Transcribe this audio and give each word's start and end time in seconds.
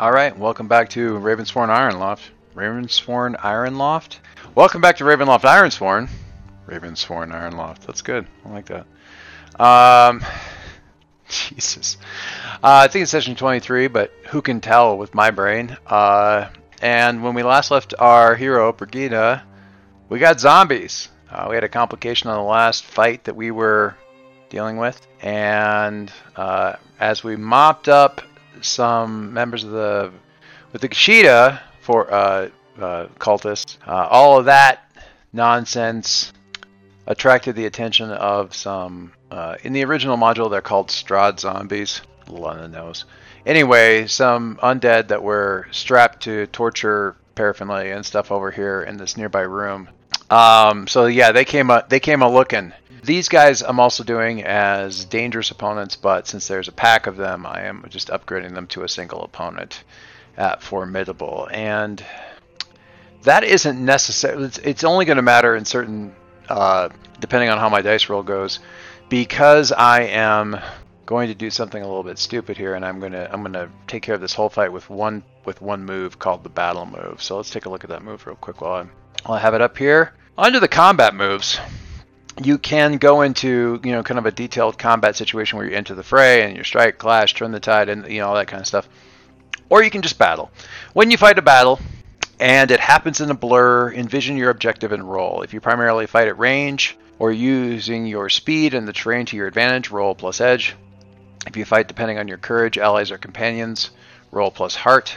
All 0.00 0.10
right, 0.10 0.34
welcome 0.34 0.66
back 0.66 0.88
to 0.90 1.18
Ravensworn 1.18 1.68
Ironloft. 1.68 2.30
Ravensworn 2.54 3.36
Ironloft? 3.36 4.20
Welcome 4.54 4.80
back 4.80 4.96
to 4.96 5.04
Ravenloft 5.04 5.42
Ironsworn. 5.42 6.08
Ravensworn 6.66 7.30
Ironloft. 7.30 7.80
That's 7.80 8.00
good. 8.00 8.26
I 8.46 8.48
like 8.48 8.64
that. 8.68 8.86
Um, 9.62 10.24
Jesus. 11.28 11.98
Uh, 12.64 12.80
I 12.84 12.88
think 12.88 13.02
it's 13.02 13.10
session 13.10 13.36
23, 13.36 13.88
but 13.88 14.10
who 14.30 14.40
can 14.40 14.62
tell 14.62 14.96
with 14.96 15.14
my 15.14 15.30
brain? 15.30 15.76
Uh, 15.86 16.48
and 16.80 17.22
when 17.22 17.34
we 17.34 17.42
last 17.42 17.70
left 17.70 17.92
our 17.98 18.34
hero, 18.34 18.72
Brigida, 18.72 19.42
we 20.08 20.18
got 20.18 20.40
zombies. 20.40 21.10
Uh, 21.30 21.48
we 21.50 21.56
had 21.56 21.64
a 21.64 21.68
complication 21.68 22.30
on 22.30 22.38
the 22.38 22.42
last 22.42 22.84
fight 22.84 23.24
that 23.24 23.36
we 23.36 23.50
were 23.50 23.94
dealing 24.48 24.78
with. 24.78 25.06
And 25.20 26.10
uh, 26.36 26.76
as 26.98 27.22
we 27.22 27.36
mopped 27.36 27.90
up 27.90 28.22
some 28.60 29.32
members 29.32 29.64
of 29.64 29.70
the 29.70 30.12
with 30.72 30.82
the 30.82 30.88
Kushida 30.88 31.60
for 31.80 32.12
uh, 32.12 32.48
uh, 32.78 33.06
cultists, 33.18 33.76
uh, 33.86 34.06
all 34.10 34.38
of 34.38 34.44
that 34.46 34.90
nonsense 35.32 36.32
attracted 37.06 37.56
the 37.56 37.66
attention 37.66 38.10
of 38.10 38.54
some. 38.54 39.12
Uh, 39.30 39.56
in 39.62 39.72
the 39.72 39.84
original 39.84 40.16
module, 40.16 40.50
they're 40.50 40.60
called 40.60 40.88
Strahd 40.88 41.38
zombies. 41.38 42.02
A 42.26 42.32
little 42.32 42.46
on. 42.46 42.94
Anyway, 43.46 44.06
some 44.06 44.56
undead 44.62 45.08
that 45.08 45.22
were 45.22 45.66
strapped 45.70 46.22
to 46.24 46.46
torture 46.48 47.16
paraphernalia 47.34 47.94
and 47.94 48.04
stuff 48.04 48.30
over 48.30 48.50
here 48.50 48.82
in 48.82 48.96
this 48.96 49.16
nearby 49.16 49.42
room. 49.42 49.88
Um, 50.28 50.86
so 50.86 51.06
yeah, 51.06 51.32
they 51.32 51.44
came 51.44 51.70
a 51.70 51.84
they 51.88 52.00
came 52.00 52.22
a 52.22 52.30
looking. 52.30 52.72
These 53.02 53.28
guys 53.28 53.62
I'm 53.62 53.80
also 53.80 54.04
doing 54.04 54.42
as 54.42 55.04
dangerous 55.04 55.50
opponents, 55.50 55.96
but 55.96 56.26
since 56.26 56.48
there's 56.48 56.68
a 56.68 56.72
pack 56.72 57.06
of 57.06 57.16
them, 57.16 57.46
I 57.46 57.62
am 57.62 57.84
just 57.88 58.08
upgrading 58.08 58.54
them 58.54 58.66
to 58.68 58.84
a 58.84 58.88
single 58.88 59.22
opponent 59.22 59.84
at 60.36 60.62
formidable, 60.62 61.48
and 61.50 62.04
that 63.22 63.44
isn't 63.44 63.82
necessary. 63.82 64.44
It's, 64.44 64.58
it's 64.58 64.84
only 64.84 65.04
going 65.04 65.16
to 65.16 65.22
matter 65.22 65.56
in 65.56 65.64
certain, 65.64 66.14
uh, 66.48 66.88
depending 67.20 67.50
on 67.50 67.58
how 67.58 67.68
my 67.68 67.82
dice 67.82 68.08
roll 68.08 68.22
goes, 68.22 68.60
because 69.08 69.72
I 69.72 70.02
am 70.02 70.58
going 71.06 71.28
to 71.28 71.34
do 71.34 71.50
something 71.50 71.82
a 71.82 71.86
little 71.86 72.04
bit 72.04 72.18
stupid 72.18 72.56
here, 72.56 72.74
and 72.74 72.84
I'm 72.84 73.00
gonna 73.00 73.28
I'm 73.32 73.42
gonna 73.42 73.68
take 73.86 74.02
care 74.02 74.14
of 74.14 74.20
this 74.20 74.34
whole 74.34 74.48
fight 74.48 74.72
with 74.72 74.88
one 74.88 75.22
with 75.44 75.60
one 75.60 75.84
move 75.84 76.18
called 76.18 76.44
the 76.44 76.50
battle 76.50 76.86
move. 76.86 77.22
So 77.22 77.36
let's 77.36 77.50
take 77.50 77.66
a 77.66 77.70
look 77.70 77.82
at 77.82 77.90
that 77.90 78.02
move 78.02 78.26
real 78.26 78.36
quick 78.36 78.60
while 78.60 78.74
I 78.74 78.82
while 79.26 79.38
I 79.38 79.40
have 79.40 79.54
it 79.54 79.60
up 79.60 79.76
here. 79.76 80.12
Under 80.38 80.60
the 80.60 80.68
combat 80.68 81.14
moves, 81.14 81.58
you 82.42 82.58
can 82.58 82.96
go 82.96 83.22
into 83.22 83.80
you 83.84 83.92
know 83.92 84.02
kind 84.02 84.18
of 84.18 84.26
a 84.26 84.32
detailed 84.32 84.78
combat 84.78 85.16
situation 85.16 85.58
where 85.58 85.68
you 85.68 85.76
enter 85.76 85.94
the 85.94 86.02
fray 86.02 86.42
and 86.42 86.56
you 86.56 86.64
strike, 86.64 86.98
clash, 86.98 87.34
turn 87.34 87.52
the 87.52 87.60
tide, 87.60 87.88
and 87.88 88.10
you 88.10 88.20
know 88.20 88.28
all 88.28 88.34
that 88.34 88.48
kind 88.48 88.60
of 88.60 88.66
stuff. 88.66 88.88
Or 89.68 89.82
you 89.82 89.90
can 89.90 90.02
just 90.02 90.18
battle. 90.18 90.50
When 90.94 91.10
you 91.10 91.16
fight 91.16 91.38
a 91.38 91.42
battle, 91.42 91.78
and 92.40 92.70
it 92.70 92.80
happens 92.80 93.20
in 93.20 93.30
a 93.30 93.34
blur, 93.34 93.92
envision 93.92 94.36
your 94.36 94.50
objective 94.50 94.92
and 94.92 95.08
roll. 95.08 95.42
If 95.42 95.52
you 95.52 95.60
primarily 95.60 96.06
fight 96.06 96.26
at 96.26 96.38
range 96.38 96.96
or 97.18 97.30
using 97.30 98.06
your 98.06 98.30
speed 98.30 98.72
and 98.74 98.88
the 98.88 98.94
terrain 98.94 99.26
to 99.26 99.36
your 99.36 99.46
advantage, 99.46 99.90
roll 99.90 100.14
plus 100.14 100.40
edge. 100.40 100.74
If 101.46 101.56
you 101.56 101.64
fight 101.64 101.86
depending 101.86 102.18
on 102.18 102.28
your 102.28 102.38
courage, 102.38 102.78
allies, 102.78 103.10
or 103.10 103.18
companions, 103.18 103.90
roll 104.30 104.50
plus 104.50 104.74
heart. 104.74 105.16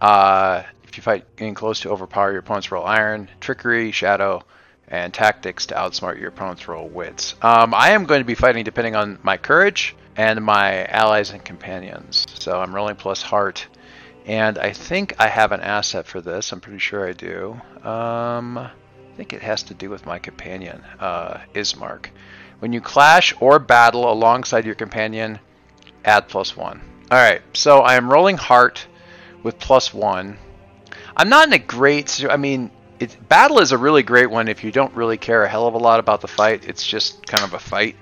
Uh, 0.00 0.62
if 0.84 0.96
you 0.96 1.02
fight 1.02 1.36
getting 1.36 1.54
close 1.54 1.80
to 1.80 1.90
overpower 1.90 2.30
your 2.30 2.40
opponent's 2.40 2.70
roll 2.70 2.84
iron, 2.84 3.28
trickery, 3.40 3.90
shadow, 3.90 4.42
and 4.88 5.12
tactics 5.12 5.66
to 5.66 5.74
outsmart 5.74 6.18
your 6.18 6.28
opponent's 6.28 6.68
roll 6.68 6.88
wits. 6.88 7.34
Um, 7.42 7.74
I 7.74 7.90
am 7.90 8.04
going 8.04 8.20
to 8.20 8.26
be 8.26 8.34
fighting 8.34 8.64
depending 8.64 8.96
on 8.96 9.18
my 9.22 9.36
courage 9.36 9.96
and 10.16 10.44
my 10.44 10.84
allies 10.86 11.30
and 11.30 11.44
companions. 11.44 12.26
So 12.34 12.60
I'm 12.60 12.74
rolling 12.74 12.96
plus 12.96 13.22
heart. 13.22 13.66
And 14.26 14.58
I 14.58 14.72
think 14.72 15.14
I 15.18 15.28
have 15.28 15.52
an 15.52 15.60
asset 15.60 16.06
for 16.06 16.20
this. 16.20 16.52
I'm 16.52 16.60
pretty 16.60 16.78
sure 16.78 17.06
I 17.06 17.12
do. 17.12 17.60
Um, 17.82 18.56
I 18.58 18.70
think 19.16 19.32
it 19.32 19.42
has 19.42 19.62
to 19.64 19.74
do 19.74 19.90
with 19.90 20.06
my 20.06 20.18
companion, 20.18 20.82
uh, 20.98 21.38
Ismark. 21.54 22.06
When 22.60 22.72
you 22.72 22.80
clash 22.80 23.34
or 23.40 23.58
battle 23.58 24.10
alongside 24.10 24.64
your 24.64 24.74
companion, 24.74 25.38
add 26.04 26.28
plus 26.28 26.56
one. 26.56 26.80
Alright, 27.12 27.42
so 27.52 27.80
I 27.80 27.96
am 27.96 28.10
rolling 28.10 28.38
heart 28.38 28.86
with 29.42 29.58
plus 29.58 29.92
one. 29.92 30.38
I'm 31.16 31.28
not 31.28 31.46
in 31.46 31.52
a 31.52 31.58
great. 31.58 32.24
I 32.28 32.36
mean, 32.36 32.70
battle 33.28 33.60
is 33.60 33.72
a 33.72 33.78
really 33.78 34.02
great 34.02 34.30
one 34.30 34.48
if 34.48 34.64
you 34.64 34.72
don't 34.72 34.94
really 34.94 35.16
care 35.16 35.44
a 35.44 35.48
hell 35.48 35.66
of 35.66 35.74
a 35.74 35.78
lot 35.78 36.00
about 36.00 36.20
the 36.20 36.28
fight. 36.28 36.68
It's 36.68 36.86
just 36.86 37.26
kind 37.26 37.44
of 37.44 37.54
a 37.54 37.58
fight, 37.58 37.96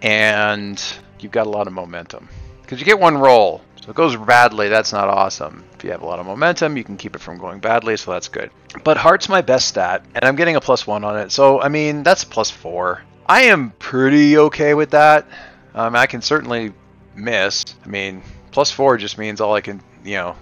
and 0.00 0.82
you've 1.20 1.32
got 1.32 1.46
a 1.46 1.50
lot 1.50 1.66
of 1.66 1.72
momentum 1.72 2.28
because 2.62 2.78
you 2.78 2.84
get 2.84 2.98
one 2.98 3.16
roll. 3.18 3.62
So 3.82 3.90
it 3.90 3.96
goes 3.96 4.14
badly, 4.14 4.68
that's 4.68 4.92
not 4.92 5.08
awesome. 5.08 5.64
If 5.74 5.82
you 5.82 5.90
have 5.90 6.02
a 6.02 6.06
lot 6.06 6.20
of 6.20 6.26
momentum, 6.26 6.76
you 6.76 6.84
can 6.84 6.96
keep 6.96 7.16
it 7.16 7.20
from 7.20 7.38
going 7.38 7.58
badly, 7.58 7.96
so 7.96 8.12
that's 8.12 8.28
good. 8.28 8.52
But 8.84 8.96
heart's 8.96 9.28
my 9.28 9.40
best 9.40 9.66
stat, 9.66 10.04
and 10.14 10.24
I'm 10.24 10.36
getting 10.36 10.54
a 10.54 10.60
plus 10.60 10.86
one 10.86 11.02
on 11.02 11.18
it. 11.18 11.32
So 11.32 11.60
I 11.60 11.68
mean, 11.68 12.02
that's 12.04 12.24
plus 12.24 12.50
four. 12.50 13.02
I 13.26 13.42
am 13.44 13.70
pretty 13.78 14.38
okay 14.38 14.74
with 14.74 14.90
that. 14.90 15.26
Um, 15.74 15.96
I 15.96 16.06
can 16.06 16.22
certainly 16.22 16.72
miss. 17.14 17.64
I 17.84 17.88
mean, 17.88 18.22
plus 18.50 18.70
four 18.70 18.96
just 18.98 19.18
means 19.18 19.40
all 19.40 19.54
I 19.54 19.60
can, 19.60 19.82
you 20.04 20.16
know, 20.16 20.36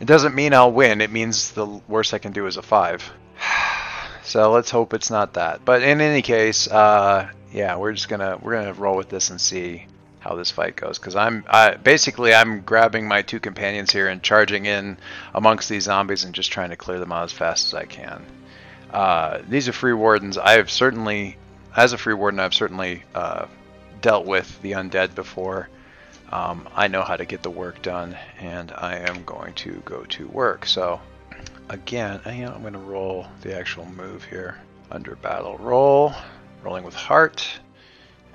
it 0.00 0.06
doesn't 0.06 0.34
mean 0.34 0.52
I'll 0.52 0.72
win. 0.72 1.00
It 1.00 1.12
means 1.12 1.52
the 1.52 1.66
worst 1.86 2.14
I 2.14 2.18
can 2.18 2.32
do 2.32 2.46
is 2.46 2.56
a 2.56 2.62
five. 2.62 3.08
so 4.22 4.52
let's 4.52 4.70
hope 4.70 4.94
it's 4.94 5.10
not 5.10 5.34
that. 5.34 5.64
But 5.64 5.82
in 5.82 6.00
any 6.00 6.22
case, 6.22 6.68
uh, 6.68 7.30
yeah, 7.52 7.76
we're 7.76 7.92
just 7.92 8.08
gonna 8.08 8.38
we're 8.40 8.54
gonna 8.54 8.74
roll 8.74 8.96
with 8.96 9.08
this 9.08 9.30
and 9.30 9.40
see 9.40 9.86
how 10.20 10.36
this 10.36 10.50
fight 10.50 10.76
goes. 10.76 10.98
Because 10.98 11.16
I'm 11.16 11.44
I, 11.48 11.74
basically 11.74 12.34
I'm 12.34 12.60
grabbing 12.60 13.06
my 13.06 13.22
two 13.22 13.40
companions 13.40 13.90
here 13.90 14.08
and 14.08 14.22
charging 14.22 14.66
in 14.66 14.96
amongst 15.34 15.68
these 15.68 15.84
zombies 15.84 16.24
and 16.24 16.34
just 16.34 16.52
trying 16.52 16.70
to 16.70 16.76
clear 16.76 16.98
them 16.98 17.12
out 17.12 17.24
as 17.24 17.32
fast 17.32 17.68
as 17.68 17.74
I 17.74 17.84
can. 17.84 18.24
Uh, 18.92 19.40
these 19.48 19.68
are 19.68 19.72
free 19.72 19.94
wardens. 19.94 20.36
I 20.36 20.52
have 20.52 20.70
certainly, 20.70 21.36
as 21.74 21.92
a 21.92 21.98
free 21.98 22.14
warden, 22.14 22.40
I've 22.40 22.54
certainly 22.54 23.02
uh, 23.14 23.46
dealt 24.00 24.26
with 24.26 24.60
the 24.62 24.72
undead 24.72 25.14
before. 25.14 25.68
Um, 26.30 26.68
I 26.74 26.88
know 26.88 27.02
how 27.02 27.16
to 27.16 27.24
get 27.24 27.42
the 27.42 27.50
work 27.50 27.82
done, 27.82 28.16
and 28.38 28.72
I 28.72 28.96
am 28.98 29.24
going 29.24 29.54
to 29.54 29.82
go 29.84 30.04
to 30.04 30.26
work. 30.28 30.66
So, 30.66 31.00
again, 31.72 32.20
I 32.26 32.32
am 32.32 32.60
going 32.60 32.74
to 32.74 32.78
roll 32.78 33.26
the 33.40 33.56
actual 33.56 33.86
move 33.86 34.24
here. 34.24 34.58
Under 34.90 35.16
battle 35.16 35.56
roll, 35.56 36.12
rolling 36.62 36.84
with 36.84 36.94
heart, 36.94 37.48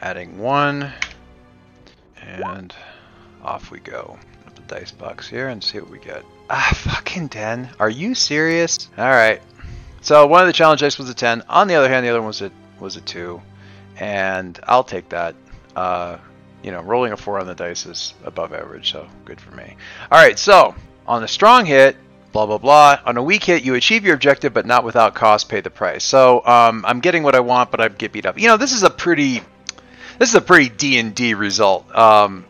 adding 0.02 0.40
one, 0.40 0.92
and 2.20 2.76
off 3.44 3.70
we 3.70 3.80
go. 3.80 4.18
Put 4.44 4.56
the 4.56 4.62
dice 4.64 4.92
box 4.92 5.30
here 5.30 5.50
and 5.50 5.64
see 5.64 5.80
what 5.80 5.92
we 5.92 6.00
get. 6.00 6.26
Ah, 6.50 6.72
fucking 6.74 7.30
10. 7.30 7.70
Are 7.80 7.90
you 7.90 8.16
serious? 8.16 8.90
Alright. 8.98 9.44
So 10.02 10.26
one 10.26 10.42
of 10.42 10.48
the 10.48 10.54
challenge 10.54 10.82
dice 10.82 10.98
was 10.98 11.10
a 11.10 11.14
10. 11.14 11.44
On 11.48 11.68
the 11.68 11.76
other 11.76 11.90
hand, 11.90 12.04
the 12.04 12.10
other 12.10 12.22
one 12.22 12.28
was 12.28 12.42
a, 12.42 12.52
was 12.80 12.96
a 12.96 13.02
2. 13.02 13.40
And 13.98 14.60
I'll 14.64 14.84
take 14.84 15.10
that. 15.10 15.36
Uh, 15.76 16.18
you 16.64 16.72
know, 16.72 16.82
rolling 16.82 17.12
a 17.12 17.18
four 17.18 17.40
on 17.40 17.46
the 17.46 17.54
dice 17.54 17.86
is 17.86 18.16
above 18.24 18.52
average, 18.52 18.92
so 18.92 19.08
good 19.26 19.40
for 19.40 19.56
me. 19.56 19.78
All 20.12 20.20
right, 20.20 20.40
so 20.40 20.74
on 21.06 21.24
a 21.24 21.28
strong 21.28 21.66
hit, 21.66 21.96
blah 22.32 22.46
blah 22.46 22.58
blah. 22.58 23.00
On 23.06 23.18
a 23.18 23.24
weak 23.24 23.44
hit, 23.44 23.64
you 23.64 23.76
achieve 23.76 24.06
your 24.06 24.16
objective, 24.16 24.54
but 24.54 24.66
not 24.66 24.84
without 24.84 25.16
cost. 25.16 25.50
Pay 25.50 25.62
the 25.62 25.70
price. 25.70 26.04
So 26.04 26.46
um, 26.46 26.86
I'm 26.88 27.00
getting 27.00 27.24
what 27.24 27.36
I 27.36 27.40
want, 27.40 27.72
but 27.72 27.82
I 27.82 27.88
get 27.88 28.12
beat 28.12 28.26
up. 28.26 28.40
You 28.40 28.48
know, 28.48 28.58
this 28.58 28.74
is 28.74 28.84
a 28.84 28.90
pretty, 28.90 29.42
this 30.20 30.30
is 30.30 30.36
a 30.36 30.42
pretty 30.42 30.70
D 30.70 31.00
and 31.00 31.16
D 31.16 31.34
result. 31.34 31.94
Um, 31.96 32.46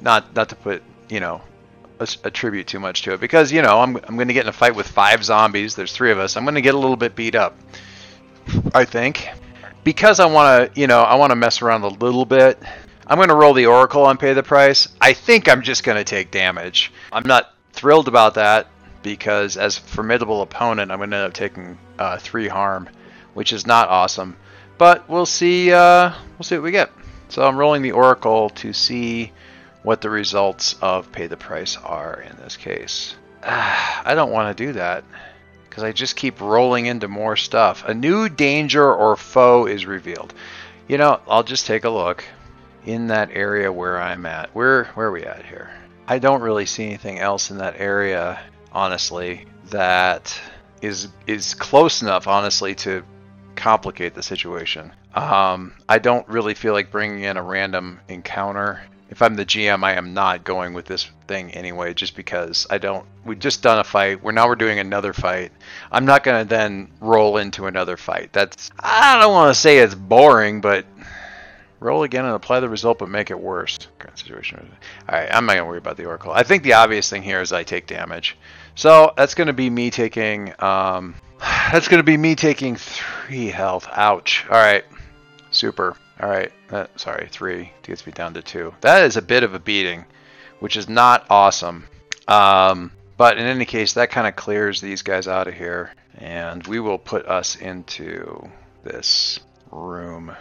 not 0.00 0.34
not 0.34 0.48
to 0.50 0.56
put 0.56 0.82
you 1.08 1.20
know 1.20 1.40
attribute 2.24 2.66
too 2.66 2.80
much 2.80 3.02
to 3.02 3.12
it 3.12 3.20
because 3.20 3.52
you 3.52 3.62
know 3.62 3.80
I'm 3.80 3.96
I'm 3.96 4.16
going 4.16 4.28
to 4.28 4.34
get 4.34 4.44
in 4.44 4.48
a 4.48 4.52
fight 4.52 4.74
with 4.74 4.88
five 4.88 5.24
zombies. 5.24 5.74
There's 5.74 5.92
three 5.92 6.10
of 6.10 6.18
us. 6.18 6.36
I'm 6.36 6.44
going 6.44 6.56
to 6.56 6.60
get 6.60 6.74
a 6.74 6.78
little 6.78 6.96
bit 6.96 7.14
beat 7.14 7.34
up. 7.34 7.56
I 8.74 8.84
think 8.84 9.28
because 9.84 10.20
I 10.20 10.26
want 10.26 10.74
to 10.74 10.80
you 10.80 10.86
know 10.86 11.00
I 11.00 11.14
want 11.14 11.30
to 11.30 11.36
mess 11.36 11.62
around 11.62 11.82
a 11.82 11.88
little 11.88 12.24
bit. 12.24 12.60
I'm 13.06 13.18
going 13.18 13.28
to 13.28 13.34
roll 13.34 13.52
the 13.52 13.66
Oracle 13.66 14.08
and 14.08 14.18
pay 14.18 14.32
the 14.32 14.42
price. 14.42 14.88
I 15.00 15.12
think 15.12 15.48
I'm 15.48 15.62
just 15.62 15.82
going 15.82 15.98
to 15.98 16.04
take 16.04 16.30
damage. 16.30 16.92
I'm 17.10 17.26
not 17.26 17.52
thrilled 17.72 18.08
about 18.08 18.34
that 18.34 18.68
because 19.02 19.56
as 19.56 19.78
formidable 19.78 20.42
opponent, 20.42 20.90
I'm 20.90 20.98
going 20.98 21.10
to 21.10 21.16
end 21.16 21.26
up 21.26 21.34
taking 21.34 21.78
uh, 21.98 22.18
three 22.18 22.48
harm, 22.48 22.88
which 23.34 23.52
is 23.52 23.66
not 23.66 23.88
awesome. 23.88 24.36
But 24.78 25.08
we'll 25.08 25.26
see. 25.26 25.72
Uh, 25.72 26.12
we'll 26.38 26.44
see 26.44 26.56
what 26.56 26.64
we 26.64 26.70
get. 26.70 26.90
So 27.28 27.46
I'm 27.46 27.56
rolling 27.56 27.82
the 27.82 27.92
Oracle 27.92 28.50
to 28.50 28.72
see 28.72 29.32
what 29.82 30.00
the 30.00 30.10
results 30.10 30.76
of 30.80 31.10
pay 31.12 31.26
the 31.26 31.36
price 31.36 31.76
are 31.76 32.20
in 32.20 32.36
this 32.36 32.56
case. 32.56 33.14
I 33.42 34.12
don't 34.14 34.30
want 34.30 34.56
to 34.56 34.66
do 34.66 34.72
that 34.74 35.04
because 35.68 35.82
I 35.82 35.92
just 35.92 36.16
keep 36.16 36.40
rolling 36.40 36.86
into 36.86 37.08
more 37.08 37.36
stuff. 37.36 37.84
A 37.86 37.94
new 37.94 38.28
danger 38.28 38.92
or 38.92 39.16
foe 39.16 39.66
is 39.66 39.86
revealed. 39.86 40.34
You 40.86 40.98
know, 40.98 41.20
I'll 41.26 41.42
just 41.42 41.66
take 41.66 41.84
a 41.84 41.90
look 41.90 42.24
in 42.84 43.06
that 43.06 43.30
area 43.32 43.72
where 43.72 44.00
I'm 44.00 44.26
at. 44.26 44.54
Where 44.54 44.84
where 44.94 45.06
are 45.06 45.12
we 45.12 45.24
at 45.24 45.46
here? 45.46 45.70
I 46.06 46.18
don't 46.18 46.42
really 46.42 46.66
see 46.66 46.84
anything 46.84 47.18
else 47.18 47.50
in 47.50 47.58
that 47.58 47.76
area, 47.78 48.38
honestly, 48.72 49.46
that 49.66 50.38
is 50.80 51.08
is 51.26 51.54
close 51.54 52.02
enough, 52.02 52.26
honestly, 52.26 52.74
to 52.76 53.04
complicate 53.54 54.14
the 54.14 54.22
situation. 54.22 54.92
Um, 55.14 55.74
I 55.88 55.98
don't 55.98 56.26
really 56.28 56.54
feel 56.54 56.72
like 56.72 56.90
bringing 56.90 57.24
in 57.24 57.36
a 57.36 57.42
random 57.42 58.00
encounter 58.08 58.80
if 59.12 59.20
I'm 59.20 59.34
the 59.34 59.44
GM, 59.44 59.84
I 59.84 59.92
am 59.92 60.14
not 60.14 60.42
going 60.42 60.72
with 60.72 60.86
this 60.86 61.10
thing 61.28 61.50
anyway, 61.50 61.92
just 61.92 62.16
because 62.16 62.66
I 62.70 62.78
don't. 62.78 63.04
We've 63.26 63.38
just 63.38 63.62
done 63.62 63.78
a 63.78 63.84
fight. 63.84 64.22
We're 64.22 64.32
now 64.32 64.48
we're 64.48 64.54
doing 64.54 64.78
another 64.78 65.12
fight. 65.12 65.52
I'm 65.90 66.06
not 66.06 66.24
gonna 66.24 66.46
then 66.46 66.90
roll 66.98 67.36
into 67.36 67.66
another 67.66 67.98
fight. 67.98 68.32
That's 68.32 68.70
I 68.80 69.20
don't 69.20 69.34
want 69.34 69.54
to 69.54 69.60
say 69.60 69.80
it's 69.80 69.94
boring, 69.94 70.62
but 70.62 70.86
roll 71.82 72.02
again 72.02 72.24
and 72.24 72.34
apply 72.34 72.60
the 72.60 72.68
result, 72.68 72.98
but 72.98 73.08
make 73.08 73.30
it 73.30 73.38
worse. 73.38 73.78
Current 73.98 74.18
situation. 74.18 74.70
All 75.08 75.18
right, 75.18 75.28
I'm 75.32 75.46
not 75.46 75.54
gonna 75.54 75.66
worry 75.66 75.78
about 75.78 75.96
the 75.96 76.06
oracle. 76.06 76.32
I 76.32 76.42
think 76.42 76.62
the 76.62 76.74
obvious 76.74 77.08
thing 77.10 77.22
here 77.22 77.40
is 77.40 77.52
I 77.52 77.62
take 77.64 77.86
damage, 77.86 78.36
so 78.74 79.12
that's 79.16 79.34
gonna 79.34 79.52
be 79.52 79.68
me 79.70 79.90
taking. 79.90 80.52
Um, 80.58 81.14
that's 81.40 81.88
gonna 81.88 82.02
be 82.02 82.16
me 82.16 82.34
taking 82.34 82.76
three 82.76 83.48
health. 83.48 83.88
Ouch. 83.92 84.44
All 84.50 84.58
right, 84.58 84.84
super. 85.50 85.96
All 86.20 86.28
right, 86.28 86.52
uh, 86.70 86.86
sorry, 86.96 87.28
three 87.30 87.72
gets 87.82 88.06
me 88.06 88.12
down 88.12 88.34
to 88.34 88.42
two. 88.42 88.74
That 88.80 89.02
is 89.04 89.16
a 89.16 89.22
bit 89.22 89.42
of 89.42 89.54
a 89.54 89.58
beating, 89.58 90.04
which 90.60 90.76
is 90.76 90.88
not 90.88 91.26
awesome. 91.30 91.86
Um, 92.28 92.92
but 93.16 93.38
in 93.38 93.46
any 93.46 93.64
case, 93.64 93.94
that 93.94 94.10
kind 94.10 94.26
of 94.26 94.36
clears 94.36 94.80
these 94.80 95.02
guys 95.02 95.26
out 95.26 95.48
of 95.48 95.54
here, 95.54 95.92
and 96.18 96.64
we 96.66 96.80
will 96.80 96.98
put 96.98 97.26
us 97.26 97.56
into 97.56 98.48
this 98.84 99.40
room 99.70 100.32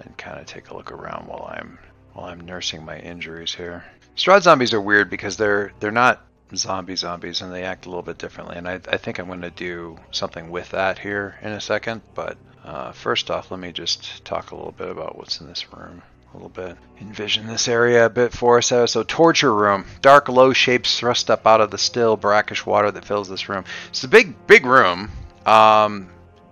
and 0.00 0.16
kind 0.16 0.38
of 0.38 0.46
take 0.46 0.70
a 0.70 0.76
look 0.76 0.92
around 0.92 1.26
while 1.26 1.50
I'm 1.52 1.78
while 2.12 2.26
I'm 2.26 2.40
nursing 2.40 2.84
my 2.84 2.98
injuries 2.98 3.54
here. 3.54 3.84
Strahd 4.16 4.42
zombies 4.42 4.74
are 4.74 4.80
weird 4.80 5.10
because 5.10 5.36
they're 5.36 5.72
they're 5.80 5.90
not 5.90 6.24
zombie 6.54 6.96
zombies 6.96 7.42
and 7.42 7.52
they 7.52 7.62
act 7.62 7.86
a 7.86 7.88
little 7.88 8.02
bit 8.02 8.18
differently, 8.18 8.56
and 8.56 8.68
I, 8.68 8.80
I 8.88 8.96
think 8.96 9.18
I'm 9.18 9.26
going 9.26 9.42
to 9.42 9.50
do 9.50 9.98
something 10.10 10.50
with 10.50 10.70
that 10.70 10.98
here 10.98 11.38
in 11.42 11.52
a 11.52 11.60
second, 11.60 12.02
but 12.14 12.36
uh, 12.64 12.92
first 12.92 13.30
off, 13.30 13.50
let 13.50 13.60
me 13.60 13.72
just 13.72 14.24
talk 14.24 14.50
a 14.50 14.56
little 14.56 14.72
bit 14.72 14.88
about 14.88 15.16
what's 15.16 15.40
in 15.40 15.46
this 15.46 15.72
room. 15.72 16.02
A 16.32 16.36
little 16.36 16.50
bit. 16.50 16.76
Envision 17.00 17.46
this 17.48 17.66
area 17.66 18.06
a 18.06 18.10
bit 18.10 18.32
for 18.32 18.58
us. 18.58 18.68
So, 18.68 19.02
torture 19.02 19.52
room. 19.52 19.84
Dark, 20.00 20.28
low 20.28 20.52
shapes 20.52 20.98
thrust 20.98 21.28
up 21.28 21.44
out 21.44 21.60
of 21.60 21.72
the 21.72 21.78
still, 21.78 22.16
brackish 22.16 22.64
water 22.64 22.90
that 22.90 23.04
fills 23.04 23.28
this 23.28 23.48
room. 23.48 23.64
It's 23.88 24.04
a 24.04 24.08
big, 24.08 24.46
big 24.46 24.64
room. 24.64 25.10
Um, 25.44 26.08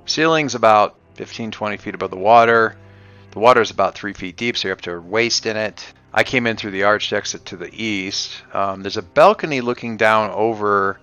ceiling's 0.06 0.56
about 0.56 0.96
15, 1.14 1.52
20 1.52 1.76
feet 1.76 1.94
above 1.94 2.10
the 2.10 2.16
water. 2.16 2.76
The 3.38 3.44
water 3.44 3.60
is 3.60 3.70
about 3.70 3.94
three 3.94 4.14
feet 4.14 4.36
deep, 4.36 4.56
so 4.56 4.66
you're 4.66 4.72
up 4.72 4.80
to 4.80 5.00
waist 5.00 5.46
in 5.46 5.56
it. 5.56 5.92
I 6.12 6.24
came 6.24 6.44
in 6.44 6.56
through 6.56 6.72
the 6.72 6.82
arched 6.82 7.12
exit 7.12 7.46
to 7.46 7.56
the 7.56 7.70
east. 7.72 8.42
Um, 8.52 8.82
there's 8.82 8.96
a 8.96 9.02
balcony 9.02 9.60
looking 9.60 9.96
down 9.96 10.32
over 10.32 10.98